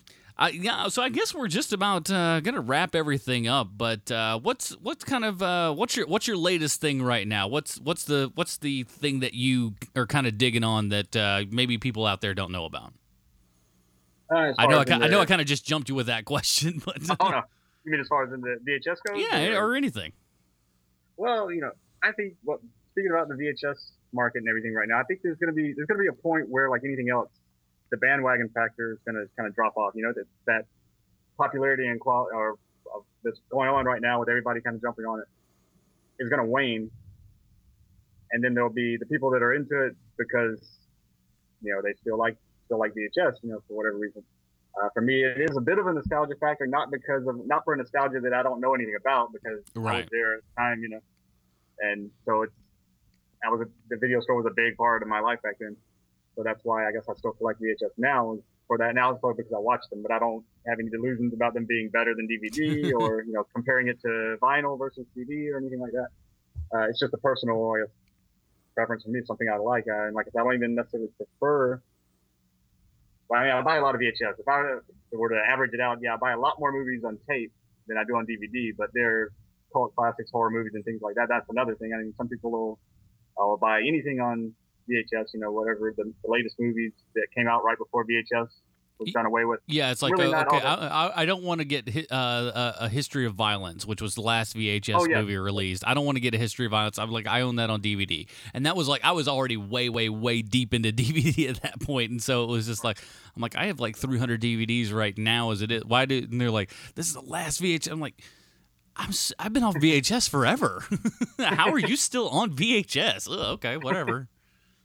[0.51, 3.69] Yeah, so I guess we're just about uh, gonna wrap everything up.
[3.75, 7.47] But uh, what's what's kind of uh, what's your what's your latest thing right now?
[7.47, 11.43] What's what's the what's the thing that you are kind of digging on that uh,
[11.49, 12.93] maybe people out there don't know about?
[14.29, 16.81] Uh, I know I, I know I kind of just jumped you with that question,
[16.83, 17.41] but Oh no,
[17.85, 19.25] you mean as far as in the VHS goes?
[19.31, 20.11] yeah, or anything.
[21.17, 21.71] Well, you know,
[22.03, 22.59] I think what
[22.91, 25.87] speaking about the VHS market and everything right now, I think there's gonna be there's
[25.87, 27.29] gonna be a point where like anything else,
[27.95, 29.93] the bandwagon factor is gonna kind of drop off.
[29.95, 30.63] You know that that
[31.37, 32.55] popularity and quality or
[32.93, 35.27] of that's going on right now with everybody kind of jumping on it
[36.19, 36.91] is gonna wane,
[38.31, 40.59] and then there'll be the people that are into it because
[41.61, 42.35] you know they still like
[42.65, 44.23] still like VHS, you know, for whatever reason.
[44.75, 47.63] Uh, for me, it is a bit of a nostalgia factor, not because of not
[47.63, 49.97] for nostalgia that I don't know anything about, because I Right.
[50.03, 50.99] was there at the time, you know,
[51.79, 52.53] and so it's
[53.41, 55.77] that was a, the video store was a big part of my life back then.
[56.35, 58.37] So that's why I guess I still collect VHS now.
[58.67, 58.95] For that.
[58.95, 61.65] Now it's probably because I watch them, but I don't have any delusions about them
[61.65, 65.79] being better than DVD or you know comparing it to vinyl versus CD or anything
[65.79, 66.07] like that.
[66.73, 67.85] Uh, it's just a personal guess,
[68.73, 69.19] preference for me.
[69.19, 71.79] It's something I like, uh, and like I said, I don't even necessarily prefer.
[73.29, 74.39] Well, I mean, I buy a lot of VHS.
[74.39, 74.77] If I
[75.11, 77.51] were to average it out, yeah, I buy a lot more movies on tape
[77.87, 78.71] than I do on DVD.
[78.75, 79.29] But they're
[79.73, 81.27] cult classics, horror movies, and things like that.
[81.29, 81.91] That's another thing.
[81.93, 82.79] I mean, some people will,
[83.37, 84.53] will buy anything on
[84.89, 88.47] VHS, you know, whatever the, the latest movies that came out right before VHS
[88.99, 89.59] was done away with.
[89.67, 92.89] Yeah, it's like Really not okay, I, I, don't want to get uh, a, a
[92.89, 95.19] history of violence, which was the last VHS Oh, yeah.
[95.21, 95.83] movie released.
[95.85, 96.97] I don't want to get a history of violence.
[96.97, 99.89] I'm like, I own that on DVD, and that was like I was already way,
[99.89, 102.99] way, way deep into DVD at that point, and so it was just like
[103.35, 105.83] I'm like I have like 300 DVDs right now as it is.
[105.83, 106.17] Why do?
[106.19, 107.91] And they're like, this is the last VHS.
[107.91, 108.15] I'm like.
[108.97, 110.85] I'm I've been on VHS forever.
[111.39, 113.27] How are you still on VHS?
[113.29, 114.29] Ugh, okay, whatever.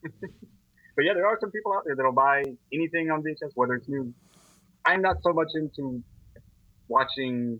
[0.96, 2.42] But yeah, there are some people out there that'll buy
[2.72, 4.12] anything on VHS, whether it's new.
[4.84, 6.02] I'm not so much into
[6.88, 7.58] watching,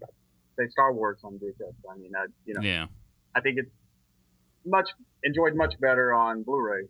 [0.59, 1.72] say, Star Wars on VHS.
[1.91, 2.86] I mean, I, you know, Yeah.
[3.34, 3.70] I think it's
[4.66, 4.91] much
[5.22, 6.82] enjoyed much better on Blu-ray.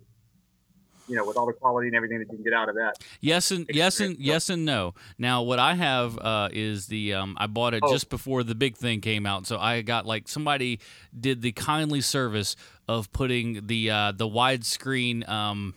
[1.11, 2.95] You know, with all the quality and everything that you can get out of that.
[3.21, 4.95] Yes and yes and yes and no.
[5.19, 7.93] Now what I have uh, is the um, I bought it Oh.
[7.93, 10.81] just before the big thing came out, so I got like somebody
[11.19, 12.57] did the kindly service
[12.89, 15.75] of putting the uh, the widescreen um,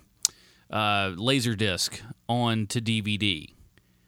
[0.69, 3.49] uh, laser disc on to DVD.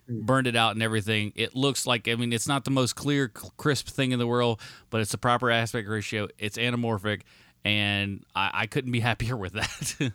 [0.08, 1.34] Burned it out and everything.
[1.36, 4.62] It looks like I mean it's not the most clear, crisp thing in the world,
[4.92, 6.28] but it's the proper aspect ratio.
[6.38, 7.22] It's anamorphic,
[7.66, 9.96] and I, I couldn't be happier with that.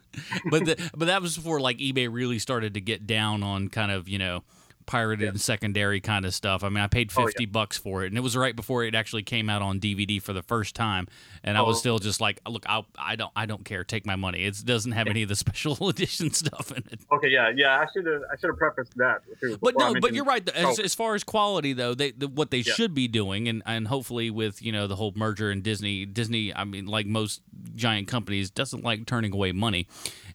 [0.51, 3.90] but the, but that was before like eBay really started to get down on kind
[3.92, 4.44] of you know
[4.87, 6.64] pirated and secondary kind of stuff.
[6.64, 7.26] I mean, I paid Oh, yeah.
[7.26, 10.20] fifty bucks for it, and it was right before it actually came out on DVD
[10.20, 11.07] for the first time.
[11.45, 11.81] And I was Oh.
[11.81, 13.85] still just like, look, I, I don't I don't care.
[13.85, 14.45] Take my money.
[14.45, 17.01] It doesn't have any of the special edition stuff in it.
[17.12, 17.78] Okay, yeah, yeah.
[17.78, 19.59] I should have I should have prefaced that too.
[19.62, 20.49] But no, but you're right.
[20.51, 20.83] As, Oh.
[20.83, 22.72] as far as quality, though, they the, what they Yeah.
[22.74, 26.55] should be doing, and, and hopefully with you know the whole merger and Disney, Disney,
[26.55, 27.43] I mean, like most
[27.74, 29.87] giant companies, doesn't like turning away money,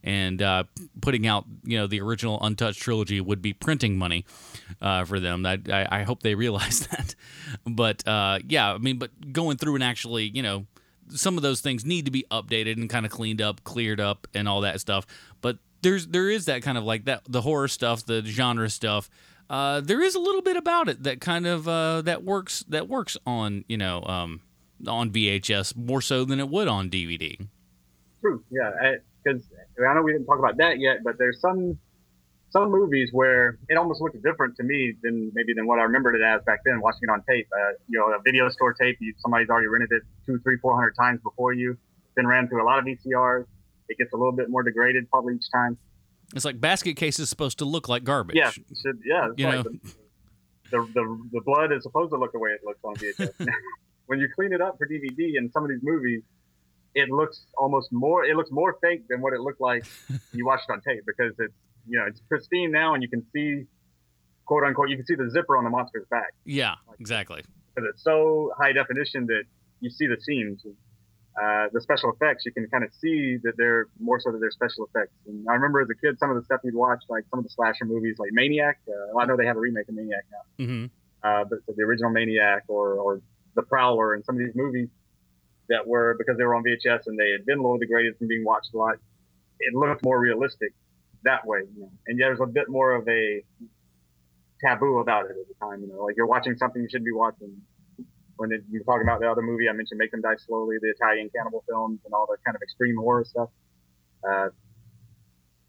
[0.06, 0.64] and uh,
[1.02, 4.26] putting out you know the original untouched trilogy would be printing money
[4.82, 5.42] uh, for them.
[5.42, 7.16] That I, I hope they realize that.
[7.66, 10.66] But uh, yeah, I mean, but going through and actually, you know.
[11.08, 14.28] Some of those things need to be updated and kind of cleaned up, cleared up,
[14.34, 15.06] and all that stuff.
[15.40, 19.08] But there's there is that kind of like that the horror stuff, the genre stuff.
[19.48, 22.90] Uh, there is a little bit about it that kind of uh, that works that
[22.90, 24.42] works on you know um,
[24.88, 27.48] on VHS more so than it would on DVD.
[28.22, 28.44] True.
[28.50, 29.44] Yeah, because
[29.78, 31.78] I, know we didn't talk about that yet, but there's some
[32.50, 36.16] some movies where it almost looks different to me than maybe than what I remembered
[36.16, 37.48] it as back then, watching it on tape.
[37.54, 40.76] Uh, you know, a video store tape, you, somebody's already rented it two, three, four
[40.76, 41.78] hundred times before you.
[42.16, 43.46] Been ran through a lot of VCRs.
[43.90, 45.78] It gets a little bit more degraded probably each time.
[46.34, 48.36] It's like basket case is supposed to look like garbage.
[48.36, 49.30] Yeah, should, yeah.
[49.30, 49.56] It's You right.
[49.56, 49.64] know.
[49.64, 49.72] The,
[50.72, 53.48] the, the the blood is supposed to look the way it looks on VHS.
[54.08, 56.22] when you clean it up for DVD in some of these movies,
[56.96, 59.86] it looks almost more it looks more fake than what it looked like
[60.34, 61.54] you watched it on tape because it's
[61.88, 63.66] you know it's pristine now and you can see
[64.46, 67.42] quote unquote you can see the zipper on the monster's back Yeah, exactly.
[67.76, 69.44] because it's so high definition that
[69.82, 70.64] you see the seams.
[71.38, 74.52] Uh, the special effects, you can kind of see that they're more so that they're
[74.52, 75.12] special effects.
[75.28, 77.44] And I remember as a kid, some of the stuff you'd watch, like some of
[77.44, 78.78] the slasher movies, like Maniac.
[78.88, 80.86] Uh, well, I know they have a remake of Maniac now hmm
[81.26, 83.22] uh, but the original Maniac or, or
[83.56, 84.88] The Prowler and some of these movies
[85.70, 88.44] that were because they were on VHS and they had been little degraded from being
[88.44, 88.96] watched a lot.
[89.60, 90.74] It looked more realistic
[91.24, 91.92] that way, you know.
[92.08, 93.44] and yeah, there's a bit more of a
[94.62, 95.82] taboo about it at the time.
[95.82, 97.62] You know, like you're watching something you shouldn't be watching.
[98.38, 100.90] When it, you're talking about the other movie I mentioned, Make Them Die Slowly, the
[100.90, 103.50] Italian cannibal films, and all the kind of extreme horror stuff.
[104.28, 104.50] Uh,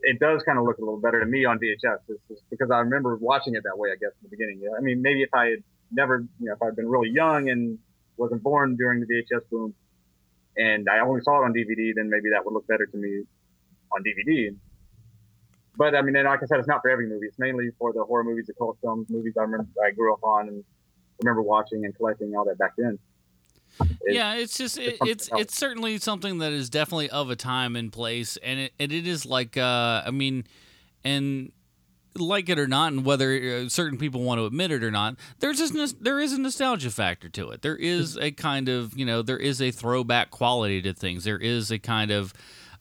[0.00, 1.98] it does kind of look a little better to me on VHS.
[2.08, 4.62] It's because I remember watching it that way, I guess, in the beginning.
[4.76, 7.78] I mean, maybe if I had never, you know, if I'd been really young and
[8.16, 9.74] wasn't born during the VHS boom
[10.56, 13.22] and I only saw it on DVD, then maybe that would look better to me
[13.92, 14.56] on DVD.
[15.76, 17.26] But I mean, and like I said, it's not for every movie.
[17.26, 20.22] It's mainly for the horror movies, the cult films, movies I remember I grew up
[20.22, 20.64] on and
[21.22, 22.98] remember watching and collecting all that back then.
[24.06, 25.42] Yeah, it's just it, it's else.
[25.42, 29.06] it's certainly something that is definitely of a time and place, and it and it
[29.06, 30.44] is like uh, I mean,
[31.04, 31.52] and
[32.18, 35.16] like it or not, and whether uh, certain people want to admit it or not,
[35.40, 37.62] there's just there is a nostalgia factor to it.
[37.62, 41.24] There is a kind of you know there is a throwback quality to things.
[41.24, 42.32] There is a kind of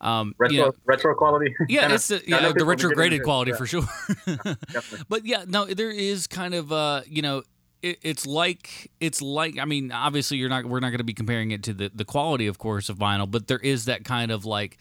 [0.02, 1.56] um, retro you know, retro quality.
[1.70, 3.84] yeah, Kinda- it's the, I know yeah, the retrograded quality yeah, for sure.
[5.10, 7.44] but yeah, no, there is kind of uh, you know,
[7.82, 11.14] it, it's like it's like I mean, obviously you're not we're not going to be
[11.14, 14.32] comparing it to the the quality, of course, of vinyl, but there is that kind
[14.32, 14.78] of like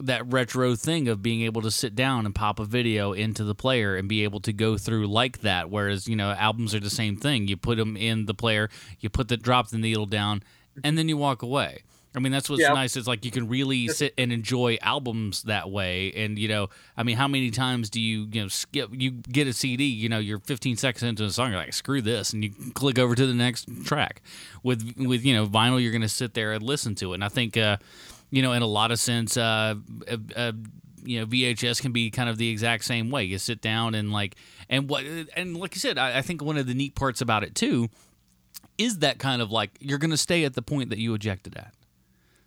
[0.00, 3.54] that retro thing of being able to sit down and pop a video into the
[3.54, 5.70] player and be able to go through like that.
[5.70, 7.48] Whereas you know albums are the same thing.
[7.48, 8.70] You put them in the player,
[9.00, 10.42] you put the drop the needle down,
[10.84, 11.82] and then you walk away.
[12.16, 12.72] I mean, that's what's Yeah.
[12.72, 12.96] nice.
[12.96, 16.10] Is like you can really sit and enjoy albums that way.
[16.12, 18.90] And you know, I mean, how many times do you you know skip?
[18.92, 22.00] You get a CD, you know, you're 15 seconds into a song, you're like, screw
[22.00, 24.22] this, and you click over to the next track.
[24.62, 27.16] With with you know vinyl, you're going to sit there and listen to it.
[27.16, 27.76] And I think, uh,
[28.30, 29.74] you know, in a lot of sense, uh,
[30.10, 30.52] uh, uh,
[31.02, 33.24] you know, VHS can be kind of the exact same way.
[33.24, 34.36] You sit down and like,
[34.68, 35.04] and what,
[35.36, 37.88] and like you said, I, I think one of the neat parts about it too
[38.76, 41.56] is that kind of like you're going to stay at the point that you ejected
[41.56, 41.72] at.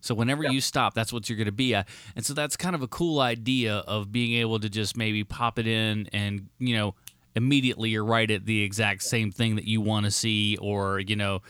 [0.02, 1.88] So whenever you stop, that's what you're going to be at.
[2.16, 5.60] And so that's kind of a cool idea of being able to just maybe pop
[5.60, 6.96] it in and, you know,
[7.36, 11.16] immediately you're right at the exact same thing that you want to see or, you
[11.16, 11.42] know,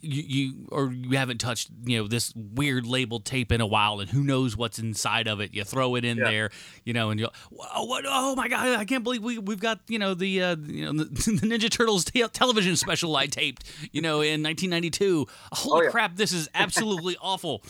[0.00, 4.00] you, you or you haven't touched you know this weird labeled tape in a while
[4.00, 6.30] and who knows what's inside of it you throw it in Yeah.
[6.30, 6.50] there
[6.84, 7.30] you know and you're
[7.74, 10.56] oh, what oh my god i can't believe we, we've got you know the uh,
[10.66, 11.04] you know the,
[11.40, 15.90] the ninja turtles te- television special i taped you know in 1992 holy Oh, yeah.
[15.90, 17.62] crap this is absolutely awful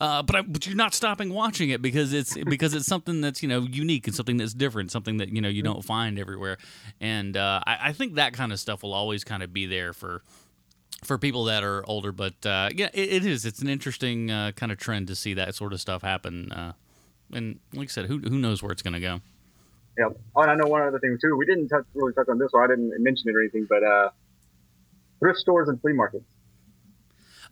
[0.00, 3.42] uh, but I, but you're not stopping watching it because it's because it's something that's
[3.42, 5.72] you know unique and something that's different something that you know you Mm-hmm.
[5.72, 6.58] don't find everywhere
[7.00, 9.92] and uh, I, I think that kind of stuff will always kind of be there
[9.92, 10.22] for
[11.04, 12.12] for people that are older.
[12.12, 13.44] But uh, yeah, it, it is.
[13.44, 16.50] It's an interesting uh, kind of trend to see that sort of stuff happen.
[16.52, 16.72] Uh,
[17.32, 19.20] and like I said, who who knows where it's going to go?
[19.98, 20.08] Yeah.
[20.34, 21.36] Oh, and I know one other thing too.
[21.36, 23.82] We didn't touch really touch on this, or I didn't mention it or anything, but
[23.82, 24.10] uh,
[25.20, 26.24] thrift stores and flea markets.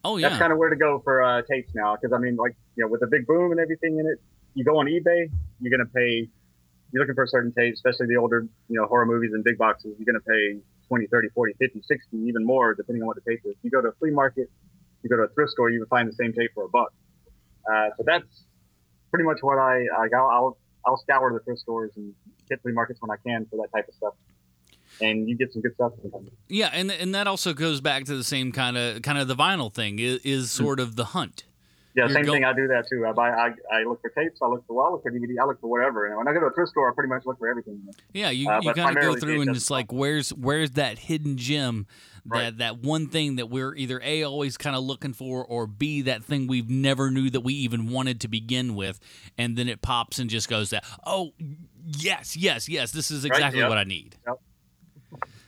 [0.05, 2.36] Oh yeah, That's kind of where to go for uh, tapes now, because I mean,
[2.36, 4.20] like you know, with the big boom and everything in it,
[4.55, 5.30] you go on eBay,
[5.61, 6.28] you're gonna pay.
[6.92, 9.57] You're looking for a certain tape, especially the older, you know, horror movies and big
[9.57, 9.94] boxes.
[9.98, 10.61] You're gonna pay
[10.93, 13.55] 20, 30, 40, 50, 60, even more, depending on what the tape is.
[13.62, 14.51] You go to a flea market,
[15.03, 16.93] you go to a thrift store, you can find the same tape for a buck.
[17.66, 18.45] Uh, so that's
[19.11, 22.12] pretty much what I, I I'll, I'll I'll scour the thrift stores and
[22.51, 24.12] hit flea markets when I can for that type of stuff.
[25.01, 25.93] And you get some good stuff.
[26.51, 29.34] yeah, and and that also goes back to the same kind of kind of the
[29.34, 31.45] vinyl thing is, is sort of the hunt.
[31.95, 32.45] Yeah, You're same go- thing.
[32.45, 33.05] I do that too.
[33.07, 34.40] I buy, I, I look for tapes.
[34.43, 35.34] I look for, well, I look for DVD.
[35.43, 36.07] I look for whatever.
[36.07, 37.86] And when I go to a thrift store, I pretty much look for everything.
[38.14, 41.36] Yeah, you, Uh, you kind of go through and it's like where's where's that hidden
[41.36, 41.86] gem
[42.24, 42.59] that Right.
[42.59, 46.22] that one thing that we're either a always kind of looking for or b that
[46.24, 49.01] thing we've never knew that we even wanted to begin with
[49.36, 51.32] and then it pops and just goes that oh
[51.84, 53.68] yes yes yes this is exactly yep.
[53.68, 54.14] what I need.
[54.26, 54.36] Yep,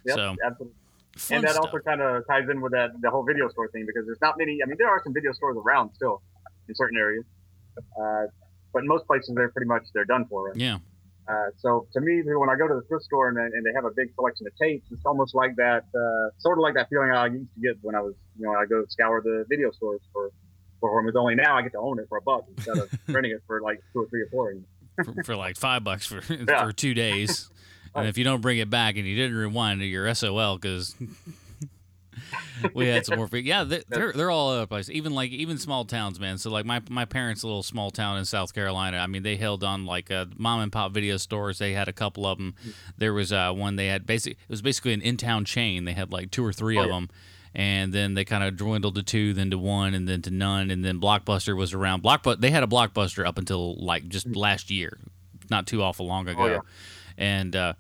[0.09, 0.75] So, absolutely.
[1.17, 1.67] Fun and that stuff.
[1.67, 4.37] also kind of ties in with that the whole video store thing because there's not
[4.37, 4.59] many.
[4.61, 6.23] I mean, there are some video stores around still
[6.69, 7.25] in certain areas,
[8.01, 8.27] uh,
[8.73, 10.49] but in most places they're pretty much they're done for.
[10.49, 10.57] Right?
[10.57, 10.79] yeah.
[11.27, 13.73] Uh, so to me, when I go to the thrift store and, they- and they
[13.75, 16.91] have a big selection of tapes, it's almost like that, uh, sort of like that
[16.91, 19.71] feeling I used to get when I was, you know, I go scour the video
[19.71, 20.31] stores for
[20.81, 21.17] for horror movies.
[21.17, 23.63] Only now I get to own it for a buck instead of renting it for
[23.63, 24.55] like two or three or four.
[25.03, 26.67] for, for like five bucks for Yeah.
[26.67, 27.49] for two days.
[27.97, 30.97] And if you don't bring it back and you didn't rewind to your SOL because
[32.75, 33.29] we had some more.
[33.29, 34.89] Free, yeah, they're, they're they're all over the place.
[34.91, 36.39] Even like even small towns, man.
[36.39, 38.99] So like my my parents' little small town in South Carolina.
[38.99, 41.59] I mean, they held on like uh, mom and pop video stores.
[41.59, 42.55] They had a couple of them.
[42.99, 44.33] There was uh, one they had basic.
[44.35, 45.85] It was basically an in town chain.
[45.85, 46.95] They had like two or three Oh, of yeah.
[46.95, 47.11] them.
[47.57, 50.73] And then they kind of dwindled to two, then to one, and then to none.
[50.73, 52.03] And then Blockbuster was around.
[52.03, 54.99] Blockbuster they had a Blockbuster up until like just last year,
[55.51, 56.41] not too awful long ago.
[56.41, 56.45] Mm.
[56.45, 56.59] Oh, yeah.
[57.17, 57.75] And uh,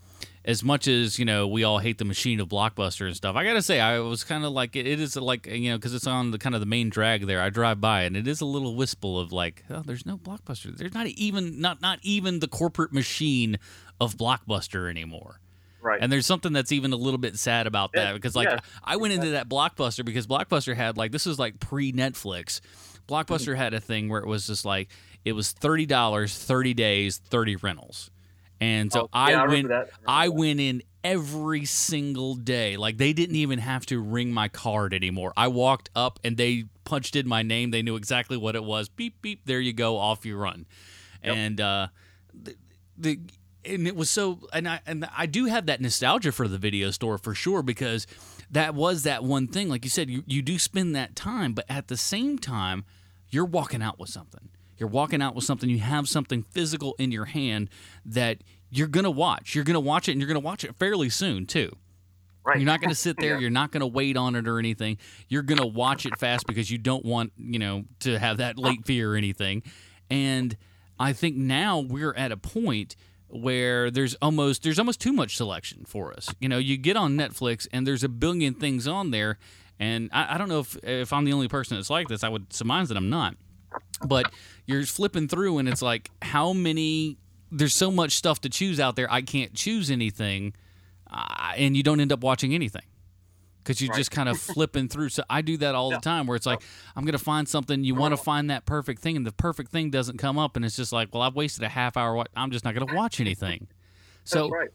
[0.44, 3.34] as much as you know, we all hate the machine of Blockbuster and stuff.
[3.36, 6.06] I gotta say, I was kind of like it is like you know because it's
[6.06, 7.40] on the kind of the main drag there.
[7.40, 10.76] I drive by and it is a little wistful of like, oh, there's no Blockbuster.
[10.76, 13.58] There's not even not not even the corporate machine
[14.00, 15.40] of Blockbuster anymore.
[15.80, 15.98] Right.
[16.00, 18.60] And there's something that's even a little bit sad about that Yeah, because like yeah.
[18.82, 22.60] I went into that Blockbuster because Blockbuster had like this is like pre Netflix.
[23.06, 24.88] Blockbuster had a thing where it was just like
[25.24, 28.10] it was thirty dollars, thirty days, thirty rentals.
[28.64, 29.90] And so Oh, I, yeah, I went that.
[30.06, 32.76] I went in every single day.
[32.76, 35.32] Like they didn't even have to ring my card anymore.
[35.36, 37.70] I walked up and they punched in my name.
[37.70, 38.88] They knew exactly what it was.
[38.88, 39.42] Beep beep.
[39.44, 39.98] There you go.
[39.98, 40.66] Off you run.
[41.22, 41.88] And uh,
[42.32, 42.54] the,
[42.98, 43.18] the
[43.64, 46.90] and it was so and I and I do have that nostalgia for the video
[46.90, 48.06] store for sure because
[48.50, 49.68] that was that one thing.
[49.68, 52.84] Like you said, you, you do spend that time, but at the same time,
[53.30, 54.48] you're walking out with something.
[54.76, 55.70] You're walking out with something.
[55.70, 57.70] You have something physical in your hand
[58.04, 58.42] that
[58.76, 59.54] you're gonna watch.
[59.54, 61.76] You're gonna watch it, and you're gonna watch it fairly soon too.
[62.46, 62.58] Right.
[62.58, 63.30] You're not going to sit there.
[63.36, 63.38] Yeah.
[63.40, 64.98] You're not going to wait on it or anything.
[65.30, 68.58] You're going to watch it fast because you don't want, you know, to have that
[68.58, 69.62] late fear or anything.
[70.10, 70.54] And
[71.00, 72.96] I think now we're at a point
[73.28, 76.28] where there's almost there's almost too much selection for us.
[76.38, 79.38] You know, you get on Netflix and there's a billion things on there,
[79.80, 82.22] and I, I don't know if if I'm the only person that's like this.
[82.22, 83.36] I would surmise that I'm not.
[84.06, 84.30] but
[84.66, 87.16] you're flipping through and it's like how many
[87.52, 90.52] there's so much stuff to choose out there i can't choose anything
[91.10, 92.82] uh, and you don't end up watching anything
[93.62, 93.96] because you're Right.
[93.98, 95.98] just kind of flipping through so i do that all Yeah.
[95.98, 96.62] the time where it's like
[96.96, 99.90] i'm gonna find something you want to find that perfect thing and the perfect thing
[99.90, 102.64] doesn't come up and it's just like well i've wasted a half hour i'm just
[102.64, 103.68] not gonna watch anything
[104.24, 104.70] so right.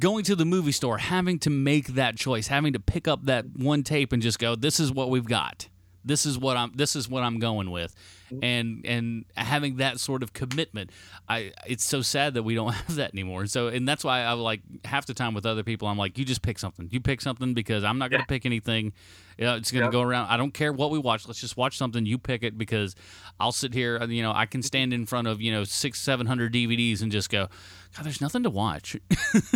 [0.00, 3.44] going to the movie store, having to make that choice, having to pick up that
[3.56, 5.68] one tape and just go, "This is what we've got.
[6.04, 6.72] This is what I'm.
[6.74, 7.94] This is what I'm going with,"
[8.30, 8.44] Mm-hmm.
[8.44, 10.90] and and having that sort of commitment,
[11.28, 13.46] I it's so sad that we don't have that anymore.
[13.46, 16.24] So and that's why I like half the time with other people, I'm like, "You
[16.24, 16.88] just pick something.
[16.90, 18.34] You pick something because I'm not going to Yeah.
[18.36, 18.92] pick anything.
[19.38, 19.92] You know, it's going to Yep.
[19.92, 20.28] go around.
[20.28, 21.26] I don't care what we watch.
[21.26, 22.04] Let's just watch something.
[22.04, 22.94] You pick it because
[23.38, 23.96] I'll sit here.
[23.96, 24.66] and, You know, I can mm-hmm.
[24.66, 27.48] stand in front of you know six, seven hundred DVDs and just go,
[27.96, 28.96] God, there's nothing to watch.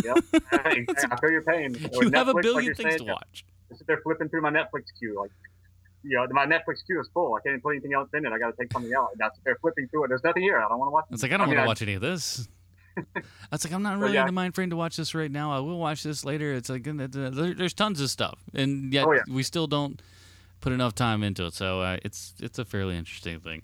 [0.03, 0.17] Yep.
[0.51, 0.85] I
[1.21, 1.75] feel your pain.
[1.93, 3.45] Or you have a Netflix, like billion things saying, to watch.
[3.87, 5.31] There flipping through my Netflix queue, like,
[6.07, 7.33] you know, my Netflix queue is full.
[7.33, 8.31] I can't even put anything else in it.
[8.31, 9.09] I got to take something out.
[9.13, 10.07] And sit there flipping through it.
[10.09, 10.57] There's nothing here.
[10.57, 11.05] I don't want to watch.
[11.11, 12.47] It's like I don't want to watch any of this.
[13.51, 14.21] It's like I'm not really yeah.
[14.21, 15.51] in the mind frame to watch this right now.
[15.51, 16.53] I will watch this later.
[16.53, 19.19] It's like there's tons of stuff, and yet Oh, yeah.
[19.29, 20.01] we still don't
[20.61, 21.53] put enough time into it.
[21.53, 23.63] So uh, it's it's a fairly interesting thing.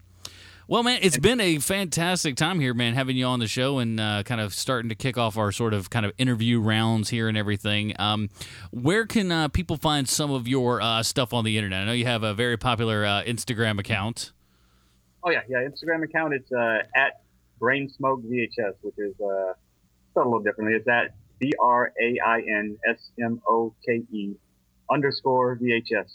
[0.72, 4.00] Well, man, it's been a fantastic time here, man, having you on the show and
[4.00, 7.28] uh, kind of starting to kick off our sort of kind of interview rounds here
[7.28, 7.94] and everything.
[8.00, 8.30] Um,
[8.72, 11.82] where can uh, people find some of your uh, stuff on the internet?
[11.82, 14.32] I know you have a very popular uh, Instagram account.
[15.26, 15.58] Oh yeah, yeah.
[15.58, 16.36] Instagram account.
[16.36, 17.22] It's uh, at
[17.60, 19.52] Brain Smoke VHS, which is uh,
[20.12, 20.78] spelled a little differently.
[20.78, 24.36] It's at B R A I N S M O K E
[24.90, 26.14] underscore VHS.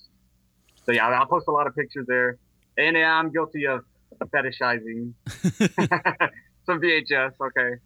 [0.87, 2.39] So yeah, I'll post a lot of pictures there,
[2.79, 3.85] and yeah, I'm guilty of
[4.25, 5.13] fetishizing
[6.67, 7.33] some VHS.
[7.41, 7.77] Okay.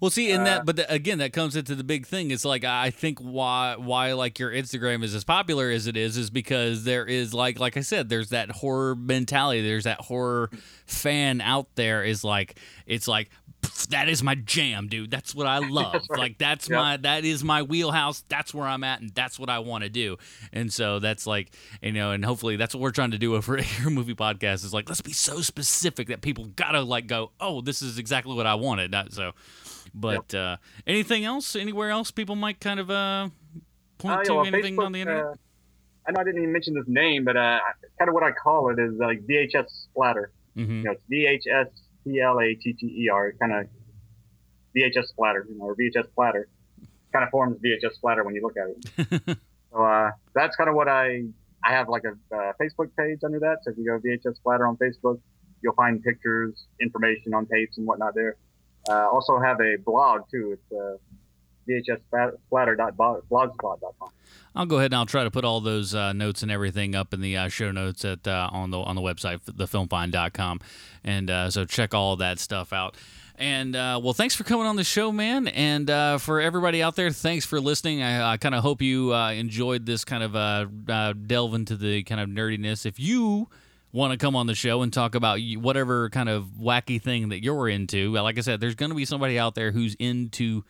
[0.00, 2.30] Well, see, in Uh, that, but the, again, that comes into the big thing.
[2.30, 6.16] It's like I think why why like your Instagram is as popular as it is
[6.16, 9.62] is because there is like like I said, there's that horror mentality.
[9.62, 10.50] There's that horror
[10.86, 12.04] fan out there.
[12.04, 13.55] Is like it's like "Pff,
[13.90, 15.10] that is my jam, dude.
[15.10, 15.92] That's what I love.
[15.92, 16.18] That's right.
[16.18, 16.76] Like that's Yep.
[16.78, 18.24] my that is my wheelhouse.
[18.28, 20.16] That's where I'm at, and that's what I want to do.
[20.52, 21.50] And so that's like
[21.82, 24.64] you know, and hopefully that's what we're trying to do over at your movie podcast.
[24.64, 28.34] Is like let's be so specific that people gotta like go, oh, this is exactly
[28.34, 28.90] what I wanted.
[28.90, 29.32] Not so.
[29.94, 30.56] But uh,
[30.86, 31.56] anything else?
[31.56, 33.28] Anywhere else people might kind of uh,
[33.98, 35.24] point Uh, yeah, to well, anything on the internet?
[35.24, 35.34] uh,
[36.08, 37.58] I know I didn't even mention this name, but uh,
[37.98, 40.32] kind of what I call it is like VHS splatter.
[40.54, 41.02] hmm You know, it's
[41.46, 41.68] VHS
[42.06, 43.32] P L A T T E R.
[43.40, 43.66] Kind of
[44.76, 46.48] VHS splatter, you know, or VHS splatter.
[47.12, 49.38] Kind of forms VHS splatter when you look at it.
[49.72, 51.24] so uh, that's kind of what I
[51.64, 53.58] I have like a uh, Facebook page under that.
[53.62, 55.20] So if you go VHS splatter on Facebook,
[55.62, 58.36] you'll find pictures, information on tapes and whatnot there.
[58.88, 60.52] Uh, also have a blog too.
[60.52, 61.00] It's
[64.54, 67.12] I'll go ahead and I'll try to put all those uh, notes and everything up
[67.12, 70.60] in the uh, show notes at uh, on the on the website thefilmfind.com,
[71.04, 72.96] and uh, so check all that stuff out.
[73.38, 75.46] And uh, well, thanks for coming on the show, man.
[75.48, 78.02] And uh, for everybody out there, thanks for listening.
[78.02, 82.30] I, I kind of hope you enjoyed this kind of delve into the kind of
[82.30, 82.86] nerdiness.
[82.86, 83.48] If you
[83.92, 87.42] want to come on the show and talk about whatever kind of wacky thing that
[87.42, 90.64] you're into, like I said, there's going to be somebody out there who's into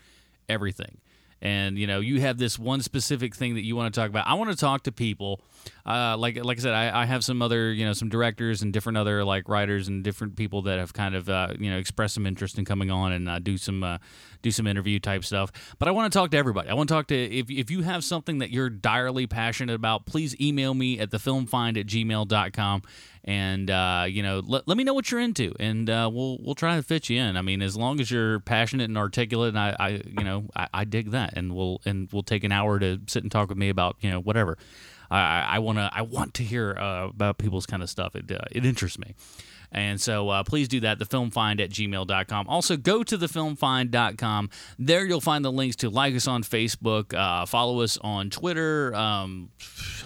[0.49, 0.99] everything.
[1.43, 4.27] And you know, you have this one specific thing that you want to talk about.
[4.27, 5.41] I want to talk to people,
[5.87, 8.73] uh, like like I said, I, I have some other you know some directors and
[8.73, 12.15] different other like writers and different people that have kind of uh, you know expressed
[12.15, 13.99] some interest in coming on and uh, do some uh,
[14.43, 15.53] do some interview type stuff.
[15.79, 16.69] But I want to talk to everybody.
[16.69, 20.07] I want to talk to if if you have something that you're direly passionate about,
[20.07, 22.83] please email me at thefilmfind at gmail.com
[23.23, 26.55] and uh, you know let, let me know what you're into and uh, we'll we'll
[26.55, 29.59] try to fit you in i mean as long as you're passionate and articulate and
[29.59, 32.79] i, I you know I, I dig that and we'll and we'll take an hour
[32.79, 34.57] to sit and talk with me about you know whatever
[35.11, 38.31] i i want to i want to hear uh, about people's kind of stuff it
[38.31, 39.15] uh, it interests me
[39.73, 42.49] and so uh, please do that, thefilmfind at gmail.com.
[42.49, 44.51] Also, go to thefilmfind.com.
[44.79, 48.95] There you'll find the links to like us on Facebook, uh, follow us on Twitter,
[48.95, 49.51] um,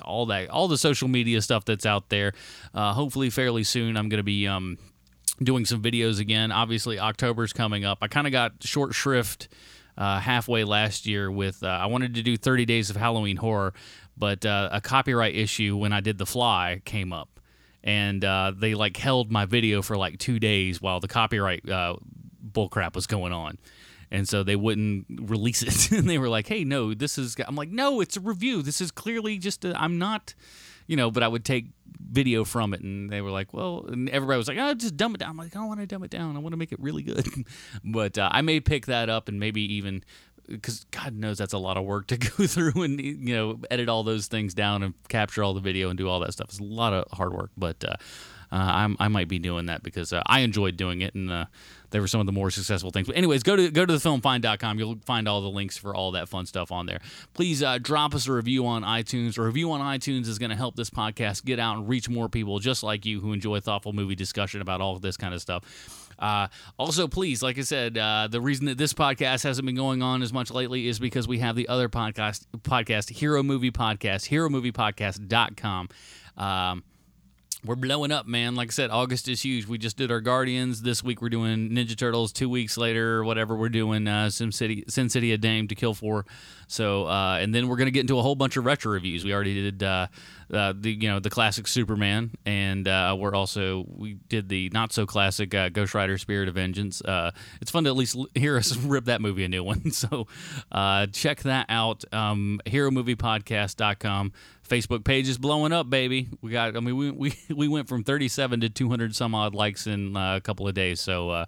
[0.02, 2.32] all that, all the social media stuff that's out there.
[2.74, 4.78] Uh, hopefully, fairly soon, I'm going to be um,
[5.42, 6.52] doing some videos again.
[6.52, 7.98] Obviously, October's coming up.
[8.02, 9.48] I kind of got short shrift
[9.96, 13.74] uh, halfway last year with uh, I wanted to do 30 days of Halloween horror,
[14.20, 17.40] but uh, a copyright issue when I did The Fly came up
[17.82, 21.96] and uh, they like held my video for like two days while the copyright uh,
[22.46, 23.58] bullcrap was going on.
[24.10, 25.92] And so they wouldn't release it.
[25.98, 27.36] and they were like, hey, no, this is.
[27.46, 28.60] I'm like, no, it's a review.
[28.60, 30.34] This is clearly just, I'm not,
[30.86, 31.68] you know, but I would take
[32.00, 32.80] video from it.
[32.80, 35.30] And they were like, well, and everybody was like, oh, just dumb it down.
[35.30, 36.36] I'm like, I don't want to dumb it down.
[36.36, 37.26] I want to make it really good.
[37.84, 40.04] but uh, I may pick that up and maybe even
[40.50, 43.88] because God knows that's a lot of work to go through and you know edit
[43.88, 46.48] all those things down and capture all the video and do all that stuff.
[46.50, 47.96] It's a lot of hard work, but uh,
[48.52, 51.44] uh, i might be doing that because uh, I enjoyed doing it and uh,
[51.90, 53.06] they were some of the more successful things.
[53.06, 54.78] But anyways, go to go to thefilmfind.com.
[54.78, 57.00] You'll find all the links for all that fun stuff on there.
[57.34, 59.38] Please uh, drop us a review on iTunes.
[59.38, 62.28] A review on iTunes is going to help this podcast get out and reach more
[62.28, 65.99] people just like you who enjoy thoughtful movie discussion about all this kind of stuff.
[66.20, 66.48] Uh,
[66.78, 70.22] also, please, like I said, uh, the reason that this podcast hasn't been going on
[70.22, 75.88] as much lately is because we have the other podcast, podcast Hero Movie Podcast, HeroMoviePodcast.com.
[76.36, 76.84] Um,
[77.64, 78.54] we're blowing up, man.
[78.54, 79.66] Like I said, August is huge.
[79.66, 80.82] We just did our Guardians.
[80.82, 82.32] This week we're doing Ninja Turtles.
[82.32, 85.74] Two weeks later, or whatever, we're doing uh, Sim City, Sin City, a Dame to
[85.74, 86.24] Kill for.
[86.68, 89.24] So, uh, and then we're gonna get into a whole bunch of retro reviews.
[89.24, 90.06] We already did uh,
[90.52, 94.92] uh, the you know the classic Superman, and uh, we're also we did the not
[94.92, 97.02] so classic uh, Ghost Rider: Spirit of Vengeance.
[97.02, 99.90] Uh, it's fun to at least hear us rip that movie a new one.
[100.00, 100.28] So,
[101.12, 102.04] check that out.
[102.12, 104.32] Um, HeroMoviePodcast.com.
[104.70, 106.28] Facebook page is blowing up, baby.
[106.40, 109.86] We got, I mean, we we, we went from 37 to 200 some odd likes
[109.86, 111.00] in uh, a couple of days.
[111.00, 111.44] So uh,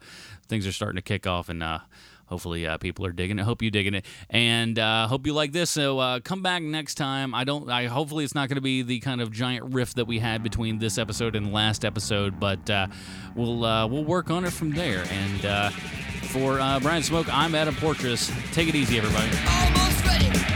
[0.48, 1.78] things are starting to kick off, and uh,
[2.26, 3.42] hopefully uh, people are digging it.
[3.42, 5.70] Hope you digging it, and uh, hope you like this.
[5.70, 7.32] So uh, come back next time.
[7.32, 7.70] I don't.
[7.70, 10.42] I hopefully it's not going to be the kind of giant rift that we had
[10.42, 12.68] between this episode and the last episode, but
[13.36, 15.04] we'll we'll work on it from there.
[15.10, 15.72] And
[16.26, 18.32] for Brian Smoak, I'm Adam Portress.
[18.52, 20.51] Take it easy, everybody.